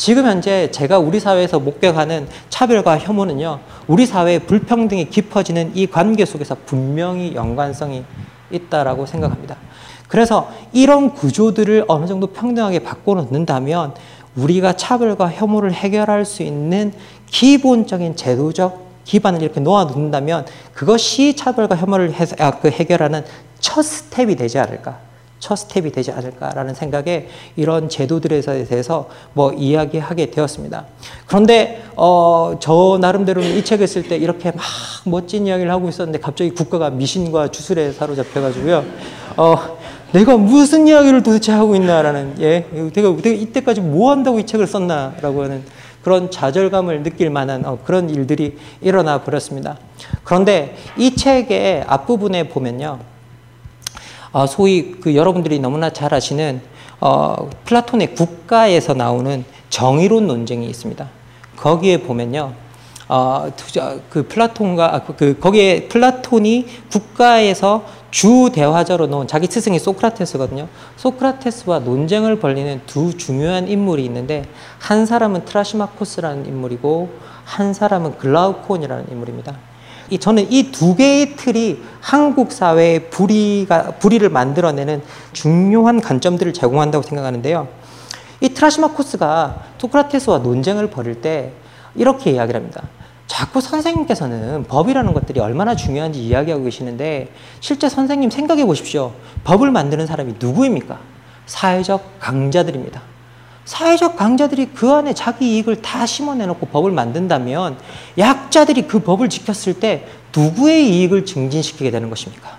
[0.00, 6.56] 지금 현재 제가 우리 사회에서 목격하는 차별과 혐오는요, 우리 사회의 불평등이 깊어지는 이 관계 속에서
[6.64, 8.04] 분명히 연관성이
[8.50, 9.58] 있다라고 생각합니다.
[10.08, 13.92] 그래서 이런 구조들을 어느 정도 평등하게 바꿔놓는다면
[14.36, 16.94] 우리가 차별과 혐오를 해결할 수 있는
[17.26, 23.22] 기본적인 제도적 기반을 이렇게 놓아놓는다면 그것이 차별과 혐오를 해, 아, 그 해결하는
[23.58, 25.09] 첫 스텝이 되지 않을까.
[25.40, 30.84] 첫 스텝이 되지 않을까라는 생각에 이런 제도들에 대해서 뭐 이야기하게 되었습니다.
[31.26, 34.62] 그런데 어, 저 나름대로는 이 책을 쓸 때 이렇게 막
[35.06, 38.84] 멋진 이야기를 하고 있었는데 갑자기 국가가 미신과 주술에 사로잡혀가지고요.
[39.38, 39.78] 어,
[40.12, 45.44] 내가 무슨 이야기를 도대체 하고 있나라는 예, 내가, 내가 이때까지 뭐 한다고 이 책을 썼나라고
[45.44, 45.64] 하는
[46.02, 49.78] 그런 좌절감을 느낄 만한 어, 그런 일들이 일어나 버렸습니다.
[50.24, 53.09] 그런데 이 책의 앞부분에 보면요.
[54.32, 56.60] 어, 소위 그 여러분들이 너무나 잘 아시는
[57.00, 61.08] 어, 플라톤의 국가에서 나오는 정의론 논쟁이 있습니다.
[61.56, 62.52] 거기에 보면요.
[63.08, 63.50] 어,
[64.08, 70.68] 그 플라톤과 아, 그 거기에 플라톤이 국가에서 주 대화자로 놓은 자기 스승이 소크라테스거든요.
[70.96, 74.44] 소크라테스와 논쟁을 벌리는 두 중요한 인물이 있는데
[74.78, 77.10] 한 사람은 트라시마코스라는 인물이고
[77.44, 79.69] 한 사람은 글라우콘이라는 인물입니다.
[80.10, 85.02] 이 저는 이 두 개의 틀이 한국 사회의 불의가 불의를 만들어내는
[85.32, 87.68] 중요한 관점들을 제공한다고 생각하는데요.
[88.40, 91.52] 이 트라시마코스가 소크라테스와 논쟁을 벌일 때
[91.94, 92.82] 이렇게 이야기를 합니다.
[93.26, 99.12] 자꾸 선생님께서는 법이라는 것들이 얼마나 중요한지 이야기하고 계시는데 실제 선생님 생각해 보십시오.
[99.44, 100.98] 법을 만드는 사람이 누구입니까?
[101.46, 103.00] 사회적 강자들입니다.
[103.64, 107.76] 사회적 강자들이 그 안에 자기 이익을 다 심어내놓고 법을 만든다면
[108.18, 112.58] 약자들이 그 법을 지켰을 때 누구의 이익을 증진시키게 되는 것입니까?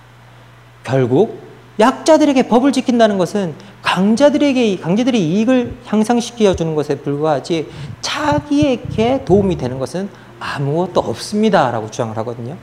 [0.84, 1.42] 결국
[1.80, 7.68] 약자들에게 법을 지킨다는 것은 강자들에게 강자들의 이익을 향상시켜 주는 것에 불과하지
[8.02, 12.58] 자기에게 도움이 되는 것은 아무것도 없습니다라고 주장을 하거든요.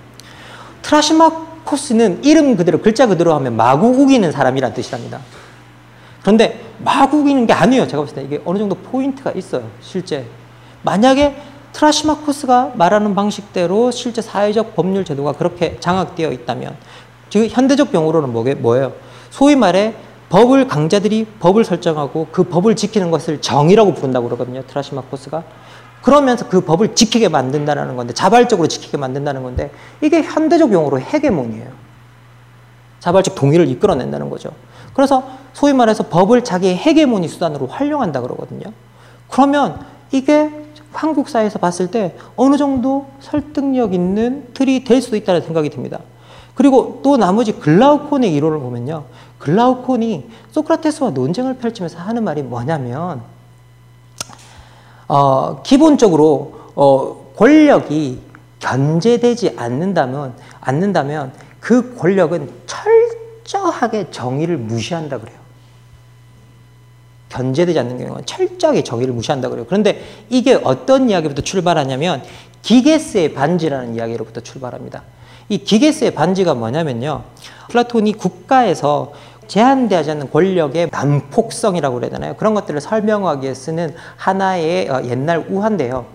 [0.83, 5.21] 트라시마코스는 이름 그대로 글자 그대로 하면 마구 우기는 사람이란 뜻이랍니다.
[6.23, 7.87] 그런데 막 우기는 게 아니에요.
[7.87, 9.69] 제가 봤을 때 이게 어느 정도 포인트가 있어요.
[9.81, 10.27] 실제.
[10.83, 11.37] 만약에
[11.73, 16.77] 트라시마코스가 말하는 방식대로 실제 사회적 법률 제도가 그렇게 장악되어 있다면
[17.31, 18.93] 즉 현대적 용어로는 뭐게, 뭐예요?
[19.31, 19.95] 소위 말해
[20.31, 24.63] 법을 강자들이 법을 설정하고 그 법을 지키는 것을 정의라고 부른다고 그러거든요.
[24.67, 25.43] 트라시마코스가.
[26.03, 31.89] 그러면서 그 법을 지키게 만든다는 건데 자발적으로 지키게 만든다는 건데 이게 현대적 용어로 헤게몬이에요.
[33.01, 34.51] 자발적 동의를 이끌어낸다는 거죠.
[34.95, 35.23] 그래서
[35.59, 38.73] 소위 말해서 법을 자기의 헤게모니 수단으로 활용한다 그러거든요.
[39.29, 40.53] 그러면 이게
[40.93, 45.99] 한국 사회에서 봤을 때 어느 정도 설득력 있는 틀이 될 수도 있다는 생각이 듭니다.
[46.55, 49.07] 그리고 또 나머지 글라우콘의 이론을 보면요.
[49.41, 53.23] 글라우콘이 소크라테스와 논쟁을 펼치면서 하는 말이 뭐냐면
[55.09, 58.21] 어, 기본적으로 어, 권력이
[58.61, 65.38] 견제되지 않는다면 않는다면 그 권력은 철저하게 정의를 무시한다 그래요.
[67.29, 69.67] 견제되지 않는 경우는 철저하게 정의를 무시한다 그래요.
[69.67, 72.23] 그런데 이게 어떤 이야기부터 출발하냐면
[72.63, 75.03] 기게스의 반지라는 이야기로부터 출발합니다.
[75.49, 77.25] 이 기게스의 반지가 뭐냐면요.
[77.71, 79.13] 플라톤이 국가에서
[79.47, 82.37] 제한되지 않는 권력의 난폭성이라고 그래야 되나요?
[82.37, 86.07] 그런 것들을 설명하기 위해 쓰는 하나의 어, 옛날 우화인데요.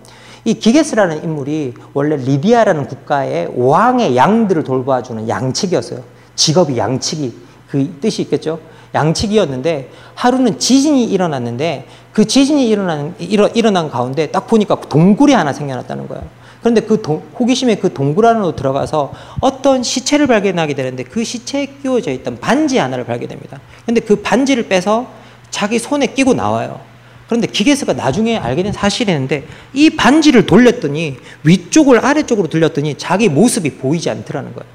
[0.44, 6.02] 이 기게스라는 인물이 원래 리디아라는 국가의 왕의 양들을 돌봐주는 양치기였어요.
[6.36, 7.34] 직업이 양치기
[7.70, 8.60] 그 뜻이 있겠죠.
[8.94, 16.08] 양치기였는데 하루는 지진이 일어났는데 그 지진이 일어난 일어, 일어난 가운데 딱 보니까 동굴이 하나 생겨났다는
[16.08, 16.24] 거예요.
[16.60, 22.10] 그런데 그 동, 호기심에 그 동굴 안으로 들어가서 어떤 시체를 발견하게 되는데 그 시체에 끼워져
[22.12, 23.60] 있던 반지 하나를 발견됩니다.
[23.84, 25.06] 근데 그 반지를 빼서
[25.50, 26.80] 자기 손에 끼고 나와요.
[27.26, 34.08] 그런데 기계스가 나중에 알게 된 사실이었는데 이 반지를 돌렸더니 위쪽을 아래쪽으로 돌렸더니 자기 모습이 보이지
[34.08, 34.70] 않더라는 거예요.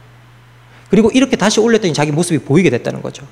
[0.90, 3.24] 그리고 이렇게 다시 올렸더니 자기 모습이 보이게 됐다는 거죠.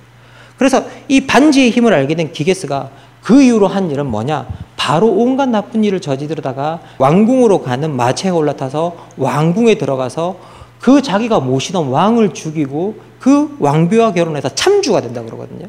[0.58, 2.90] 그래서 이 반지의 힘을 알게 된 기게스가
[3.22, 4.48] 그 이후로 한 일은 뭐냐?
[4.76, 10.38] 바로 온갖 나쁜 일을 저지르다가 왕궁으로 가는 마체에 올라타서 왕궁에 들어가서
[10.80, 15.68] 그 자기가 모시던 왕을 죽이고 그 왕비와 결혼해서 참주가 된다 그러거든요.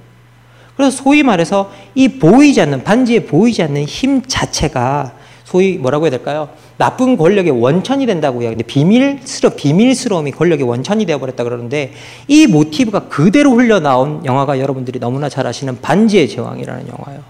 [0.76, 5.12] 그래서 소위 말해서 이 보이지 않는 반지에 보이지 않는 힘 자체가
[5.48, 6.50] 소위 뭐라고 해야 될까요?
[6.76, 11.94] 나쁜 권력의 원천이 된다고 이야기하는데 비밀스러 비밀스러움이 권력의 원천이 되어 버렸다 그러는데
[12.26, 17.22] 이 모티브가 그대로 흘러나온 영화가 여러분들이 너무나 잘 아시는 반지의 제왕이라는 영화예요.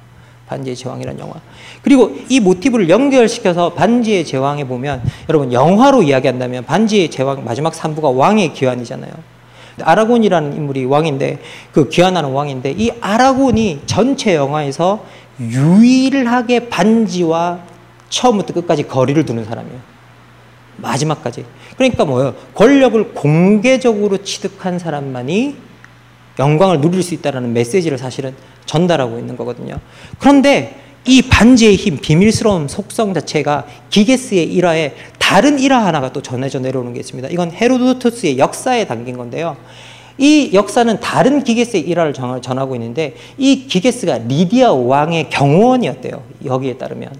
[0.48, 1.34] 반지의 제왕이라는 영화.
[1.82, 8.52] 그리고 이 모티브를 연결시켜서 반지의 제왕에 보면 여러분 영화로 이야기한다면 반지의 제왕 마지막 3부가 왕의
[8.52, 9.12] 귀환이잖아요.
[9.80, 11.38] 아라곤이라는 인물이 왕인데
[11.70, 15.04] 그 귀환하는 왕인데 이 아라곤이 전체 영화에서
[15.38, 17.77] 유일하게 반지와
[18.08, 19.78] 처음부터 끝까지 거리를 두는 사람이에요.
[20.76, 21.44] 마지막까지.
[21.76, 22.34] 그러니까 뭐예요?
[22.54, 25.56] 권력을 공개적으로 취득한 사람만이
[26.38, 28.34] 영광을 누릴 수 있다는 메시지를 사실은
[28.64, 29.78] 전달하고 있는 거거든요.
[30.18, 36.92] 그런데 이 반지의 힘, 비밀스러운 속성 자체가 기게스의 일화에 다른 일화 하나가 또 전해져 내려오는
[36.92, 37.28] 게 있습니다.
[37.30, 39.56] 이건 헤로도토스의 역사에 담긴 건데요.
[40.18, 46.22] 이 역사는 다른 기게스의 일화를 전하고 있는데 이 기게스가 리디아 왕의 경호원이었대요.
[46.44, 47.10] 여기에 따르면.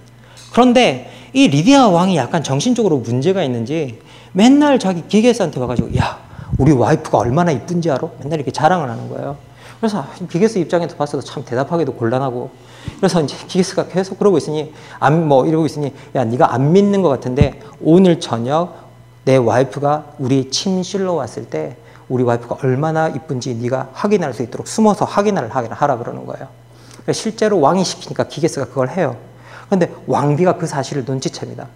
[0.53, 4.01] 그런데 이 리디아 왕이 약간 정신적으로 문제가 있는지
[4.33, 6.19] 맨날 자기 기게스한테 와가지고 야
[6.59, 8.09] 우리 와이프가 얼마나 이쁜지 알아?
[8.21, 9.37] 맨날 이렇게 자랑을 하는 거예요.
[9.81, 12.51] 그래서 기게스 입장에서 봤어도 참 대답하기도 곤란하고
[12.97, 17.09] 그래서 이제 기게스가 계속 그러고 있으니 안 뭐 이러고 있으니 야 네가 안 믿는 것
[17.11, 18.89] 같은데 오늘 저녁
[19.25, 21.77] 내 와이프가 우리 침실로 왔을 때
[22.09, 26.49] 우리 와이프가 얼마나 이쁜지 네가 확인할 수 있도록 숨어서 확인을 하라 그러는 거예요.
[26.93, 29.17] 그러니까 실제로 왕이 시키니까 기게스가 그걸 해요.
[29.69, 31.66] 그런데 왕비가 그 사실을 눈치챕니다.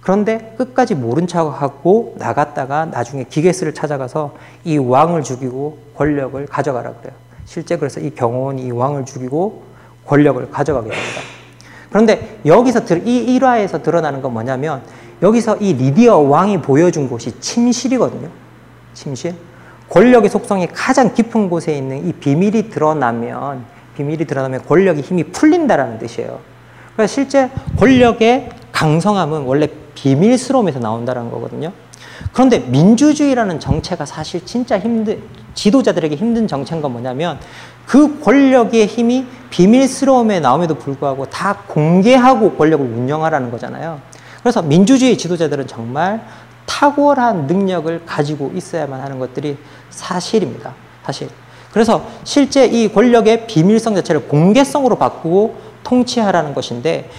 [0.00, 4.34] 그런데 끝까지 모른 척하고 나갔다가 나중에 기게스를 찾아가서
[4.64, 7.14] 이 왕을 죽이고 권력을 가져가라 그래요.
[7.44, 9.62] 실제 그래서 이 경호원이 이 왕을 죽이고
[10.06, 11.20] 권력을 가져가게 됩니다.
[11.90, 14.82] 그런데 여기서 이 일화에서 드러나는 건 뭐냐면
[15.22, 18.28] 여기서 이 리디어 왕이 보여준 곳이 침실이거든요.
[18.94, 19.34] 침실.
[19.88, 23.64] 권력의 속성이 가장 깊은 곳에 있는 이 비밀이 드러나면
[23.96, 26.38] 비밀이 드러나면 권력의 힘이 풀린다라는 뜻이에요.
[26.98, 31.70] 그래서 실제 권력의 강성함은 원래 비밀스러움에서 나온다는 거거든요.
[32.32, 35.22] 그런데 민주주의라는 정체가 사실 진짜 힘든
[35.54, 37.38] 지도자들에게 힘든 정체인 건 뭐냐면
[37.86, 44.00] 그 권력의 힘이 비밀스러움에 나옴에도 불구하고 다 공개하고 권력을 운영하라는 거잖아요.
[44.42, 46.26] 그래서 민주주의 지도자들은 정말
[46.66, 49.56] 탁월한 능력을 가지고 있어야만 하는 것들이
[49.90, 50.74] 사실입니다.
[51.04, 51.28] 사실.
[51.72, 57.10] 그래서 실제 이 권력의 비밀성 자체를 공개성으로 바꾸고 통치하라는 것인데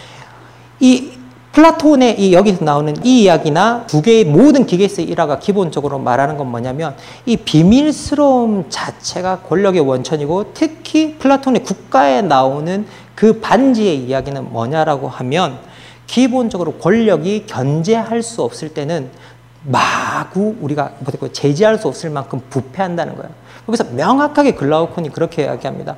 [0.80, 1.12] 이
[1.52, 6.96] 플라톤의 이 여기서 나오는 이 이야기나 두 개의 모든 기계스의 일화가 기본적으로 말하는 건 뭐냐면
[7.26, 15.58] 이 비밀스러움 자체가 권력의 원천이고 특히 플라톤의 국가에 나오는 그 반지의 이야기는 뭐냐라고 하면
[16.06, 19.10] 기본적으로 권력이 견제할 수 없을 때는
[19.64, 23.30] 마구 우리가 뭐 제지할 수 없을 만큼 부패한다는 거예요.
[23.66, 25.98] 거기서 명확하게 글라우콘이 그렇게 이야기합니다.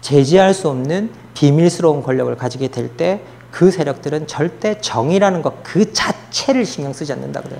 [0.00, 3.20] 제지할 수 없는 비밀스러운 권력을 가지게 될 때
[3.50, 7.58] 그 세력들은 절대 정의라는 것 그 자체를 신경 쓰지 않는다 그래요.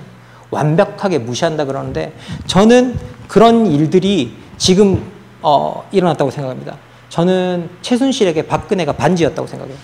[0.51, 2.13] 완벽하게 무시한다 그러는데
[2.45, 2.95] 저는
[3.27, 5.01] 그런 일들이 지금
[5.41, 6.77] 어, 일어났다고 생각합니다.
[7.09, 9.75] 저는 최순실에게 박근혜가 반지였다고 생각해요.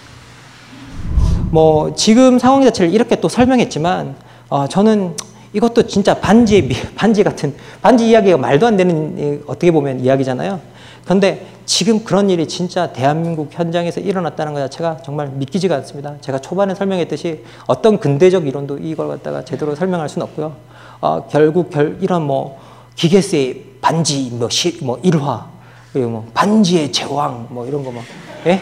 [1.52, 4.16] 뭐 지금 상황 자체를 이렇게 또 설명했지만
[4.50, 5.16] 어, 저는
[5.54, 10.60] 이것도 진짜 반지 반지 같은 반지 이야기가 말도 안 되는 어떻게 보면 이야기잖아요.
[11.04, 16.16] 그런데 지금 그런 일이 진짜 대한민국 현장에서 일어났다는 것 자체가 정말 믿기지가 않습니다.
[16.22, 20.56] 제가 초반에 설명했듯이 어떤 근대적 이론도 이걸 갖다가 제대로 설명할 수는 없고요.
[21.02, 22.60] 어, 결국 결, 이런 뭐
[22.96, 25.48] 기계스의 반지 뭐, 시, 뭐 일화
[25.92, 28.04] 그리고 뭐 반지의 제왕 뭐 이런 거 막,
[28.48, 28.62] 예?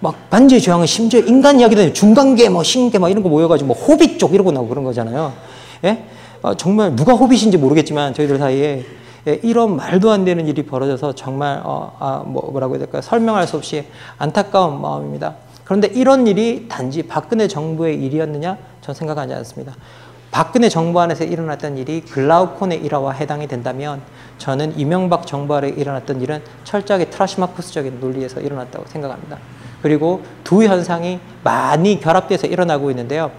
[0.00, 4.18] 막 반지의 제왕은 심지어 인간 이야기도 중간계 뭐 신계 뭐 이런 거 모여가지고 뭐 호빗
[4.18, 5.32] 쪽 이러고 나오고 그런 거잖아요.
[5.84, 6.04] 예?
[6.42, 8.84] 어, 정말 누가 호빗인지 모르겠지만 저희들 사이에 예,
[9.42, 13.02] 이런 말도 안 되는 일이 벌어져서 정말 어, 아, 뭐, 뭐라고 해야 될까요?
[13.02, 13.86] 설명할 수 없이
[14.18, 15.34] 안타까운 마음입니다.
[15.64, 18.58] 그런데 이런 일이 단지 박근혜 정부의 일이었느냐?
[18.82, 19.74] 전 생각하지 않습니다.
[20.30, 24.02] 박근혜 정부 안에서 일어났던 일이 글라우콘의 일화와 해당이 된다면
[24.38, 29.38] 저는 이명박 정부 아래 일어났던 일은 철저하게 트라시마코스적인 논리에서 일어났다고 생각합니다.
[29.80, 33.30] 그리고 두 현상이 많이 결합돼서 일어나고 있는데요.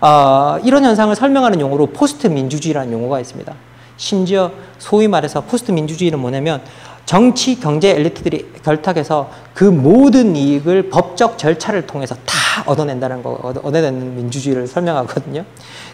[0.00, 3.54] 어, 이런 현상을 설명하는 용어로 포스트 민주주의라는 용어가 있습니다.
[4.00, 6.62] 심지어 소위 말해서 포스트 민주주의는 뭐냐면
[7.04, 13.32] 정치 경제 엘리트들이 결탁해서 그 모든 이익을 법적 절차를 통해서 다 얻어낸다는 거,
[13.62, 15.44] 얻어내는 민주주의를 설명하거든요.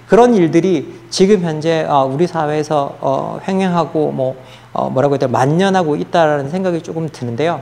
[0.07, 4.36] 그런 일들이 지금 현재 어, 우리 사회에서 어, 횡행하고 뭐
[4.72, 7.61] 어, 뭐라고 해야 돼 만연하고 있다라는 생각이 조금 드는데요.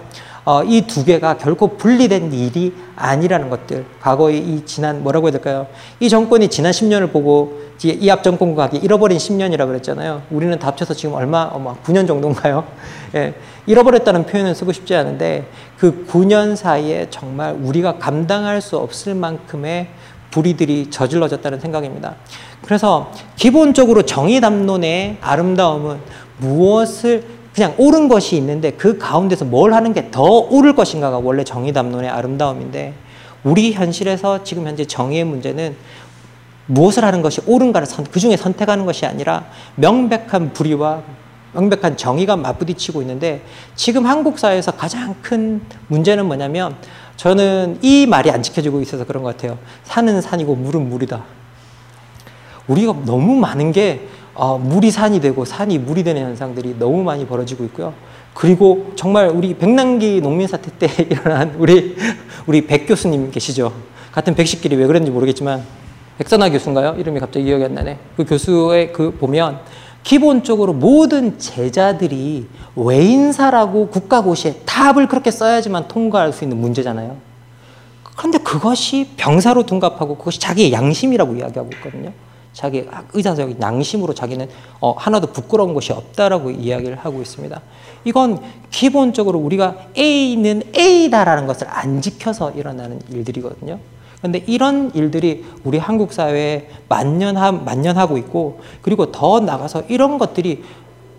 [0.67, 3.87] 이 두 개가 결코 분리된 일이 아니라는 것들.
[4.01, 5.67] 과거의 이 지난 뭐라고 해야 될까요?
[6.01, 10.23] 이 정권이 지난 10년을 보고 이합 정권과 잃어버린 10년이라고 그랬잖아요.
[10.31, 12.65] 우리는 다 합쳐서 지금 얼마, 어머, 9년 정도인가요?
[13.17, 13.35] 예,
[13.67, 15.47] 잃어버렸다는 표현은 쓰고 싶지 않은데
[15.79, 19.89] 그 9년 사이에 정말 우리가 감당할 수 없을 만큼의
[20.31, 22.17] 불의들이 저질러졌다는 생각입니다.
[22.63, 25.99] 그래서 기본적으로 정의 담론의 아름다움은
[26.39, 27.25] 무엇을
[27.55, 32.11] 그냥 옳은 것이 있는데 그 가운데서 뭘 하는 게 더 옳을 것인가가 원래 정의 담론의
[32.11, 32.95] 아름다움인데
[33.43, 35.77] 우리 현실에서 지금 현재 정의의 문제는
[36.67, 39.45] 무엇을 하는 것이 옳은가를 선, 그 중에 선택하는 것이 아니라
[39.77, 41.03] 명백한 불의와
[41.53, 43.43] 명백한 정의가 맞부딪히고 있는데
[43.77, 46.77] 지금 한국 사회에서 가장 큰 문제는 뭐냐면
[47.17, 49.59] 저는 이 말이 안 지켜지고 있어서 그런 것 같아요.
[49.85, 51.23] 산은 산이고 물은 물이다.
[52.67, 57.65] 우리가 너무 많은 게 어, 물이 산이 되고 산이 물이 되는 현상들이 너무 많이 벌어지고
[57.65, 57.95] 있고요.
[58.35, 61.97] 그리고 정말 우리 백남기 농민 사태 때 일어난 우리
[62.47, 63.73] 우리 백 교수님 계시죠.
[64.13, 65.63] 같은 백식끼리 왜 그랬는지 모르겠지만
[66.19, 66.97] 백선아 교수인가요?
[66.99, 67.99] 이름이 갑자기 기억이 안 나네.
[68.17, 69.61] 그 교수의 그 보면
[70.03, 77.17] 기본적으로 모든 제자들이 외인사라고 국가고시에 답을 그렇게 써야지만 통과할 수 있는 문제잖아요.
[78.17, 82.13] 그런데 그것이 병사로 둔갑하고 그것이 자기의 양심이라고 이야기하고 있거든요.
[82.55, 84.49] 자기 의사적 양심으로 자기는
[84.81, 87.61] 어, 하나도 부끄러운 것이 없다라고 이야기를 하고 있습니다.
[88.05, 88.41] 이건
[88.71, 93.79] 기본적으로 우리가 A는 A다라는 것을 안 지켜서 일어나는 일들이거든요.
[94.19, 100.63] 그런데 이런 일들이 우리 한국 사회에 만연하, 만연하고 있고 그리고 더 나가서 이런 것들이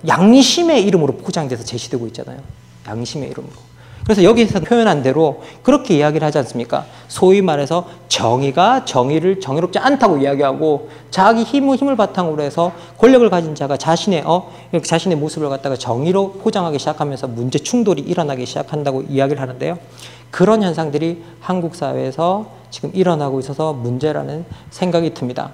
[0.07, 2.39] 양심의 이름으로 포장돼서 제시되고 있잖아요.
[2.87, 3.53] 양심의 이름으로.
[4.05, 6.85] 그래서 여기서 표현한 대로 그렇게 이야기를 하지 않습니까?
[7.07, 13.77] 소위 말해서 정의가 정의를 정의롭지 않다고 이야기하고 자기 힘을 힘을 바탕으로 해서 권력을 가진 자가
[13.77, 14.51] 자신의 어
[14.83, 19.79] 자신의 모습을 갖다가 정의로 포장하기 시작하면서 문제 충돌이 일어나기 시작한다고 이야기를 하는데요.
[20.29, 25.49] 그런 현상들이 한국 사회에서 지금 일어나고 있어서 문제라는 생각이 듭니다.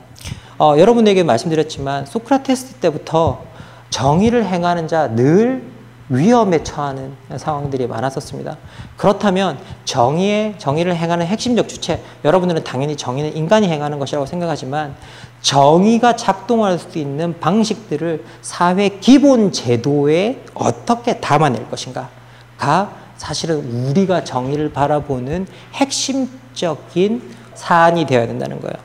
[0.57, 3.43] 어, 여러분에게 말씀드렸지만 소크라테스 때부터
[3.91, 5.63] 정의를 행하는 자 늘
[6.11, 8.57] 위험에 처하는 상황들이 많았었습니다.
[8.97, 14.95] 그렇다면 정의의 정의를 행하는 핵심적 주체 여러분들은 당연히 정의는 인간이 행하는 것이라고 생각하지만
[15.41, 25.47] 정의가 작동할 수 있는 방식들을 사회 기본 제도에 어떻게 담아낼 것인가가 사실은 우리가 정의를 바라보는
[25.73, 27.21] 핵심적인
[27.55, 28.75] 사안이 되어야 된다는 거예요.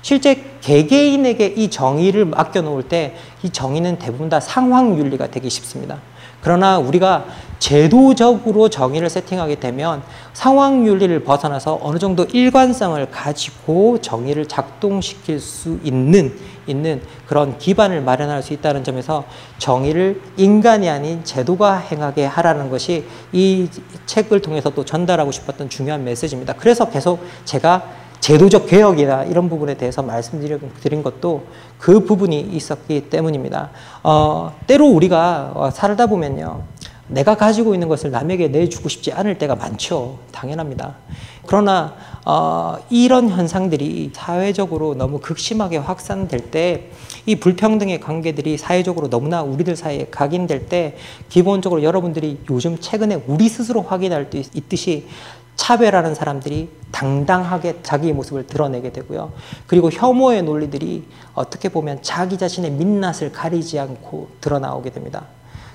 [0.00, 5.98] 실제 개개인에게 이 정의를 맡겨놓을 때 이 정의는 대부분 다 상황 윤리가 되기 쉽습니다.
[6.42, 7.24] 그러나 우리가
[7.58, 16.36] 제도적으로 정의를 세팅하게 되면 상황 윤리를 벗어나서 어느 정도 일관성을 가지고 정의를 작동시킬 수 있는
[16.66, 19.24] 있는 그런 기반을 마련할 수 있다는 점에서
[19.58, 23.68] 정의를 인간이 아닌 제도가 행하게 하라는 것이 이
[24.06, 26.54] 책을 통해서 또 전달하고 싶었던 중요한 메시지입니다.
[26.54, 31.44] 그래서 계속 제가 제도적 개혁이나 이런 부분에 대해서 말씀드린 것도
[31.76, 33.70] 그 부분이 있었기 때문입니다.
[34.04, 36.62] 어, 때로 우리가 어, 살다 보면요.
[37.08, 40.20] 내가 가지고 있는 것을 남에게 내주고 싶지 않을 때가 많죠.
[40.30, 40.94] 당연합니다.
[41.46, 41.94] 그러나
[42.24, 46.90] 어, 이런 현상들이 사회적으로 너무 극심하게 확산될 때
[47.24, 50.96] 이 불평등의 관계들이 사회적으로 너무나 우리들 사이에 각인될 때
[51.28, 55.06] 기본적으로 여러분들이 요즘 최근에 우리 스스로 확인할 수 있듯이
[55.56, 59.32] 차별하는 사람들이 당당하게 자기의 모습을 드러내게 되고요.
[59.66, 65.24] 그리고 혐오의 논리들이 어떻게 보면 자기 자신의 민낯을 가리지 않고 드러나오게 됩니다.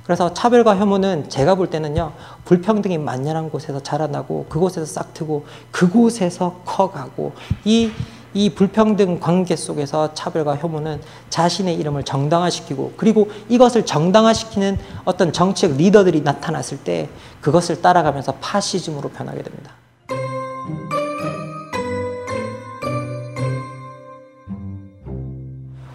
[0.03, 2.13] 그래서 차별과 혐오는 제가 볼 때는요,
[2.45, 7.33] 불평등이 만연한 곳에서 자라나고, 그곳에서 싹트고, 그곳에서 커가고,
[7.65, 7.91] 이,
[8.37, 16.21] 이 불평등 관계 속에서 차별과 혐오는 자신의 이름을 정당화시키고, 그리고 이것을 정당화시키는 어떤 정책 리더들이
[16.21, 17.09] 나타났을 때,
[17.41, 19.71] 그것을 따라가면서 파시즘으로 변하게 됩니다.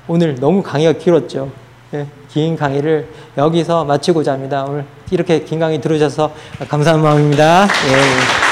[0.09, 1.49] 오늘 너무 강의가 길었죠.
[1.95, 4.64] 예, 긴 강의를 여기서 마치고자 합니다.
[4.68, 6.32] 오늘 이렇게 긴 강의 들으셔서
[6.68, 7.68] 감사한 마음입니다.
[7.68, 8.51] 예.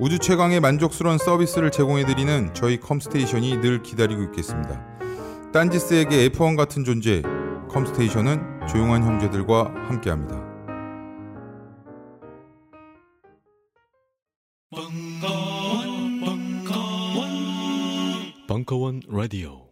[0.00, 4.80] 우주 최강의 만족스러운 서비스를 제공해 드리는 저희 컴스테이션이 늘 기다리고 있겠습니다.
[5.52, 7.20] 딴지스에게 F1 같은 존재
[7.68, 10.46] 컴스테이션은 조용한 형제들과 함께합니다.
[14.70, 17.28] 벙커원, 벙커원,
[18.46, 19.67] 벙커원 라디오.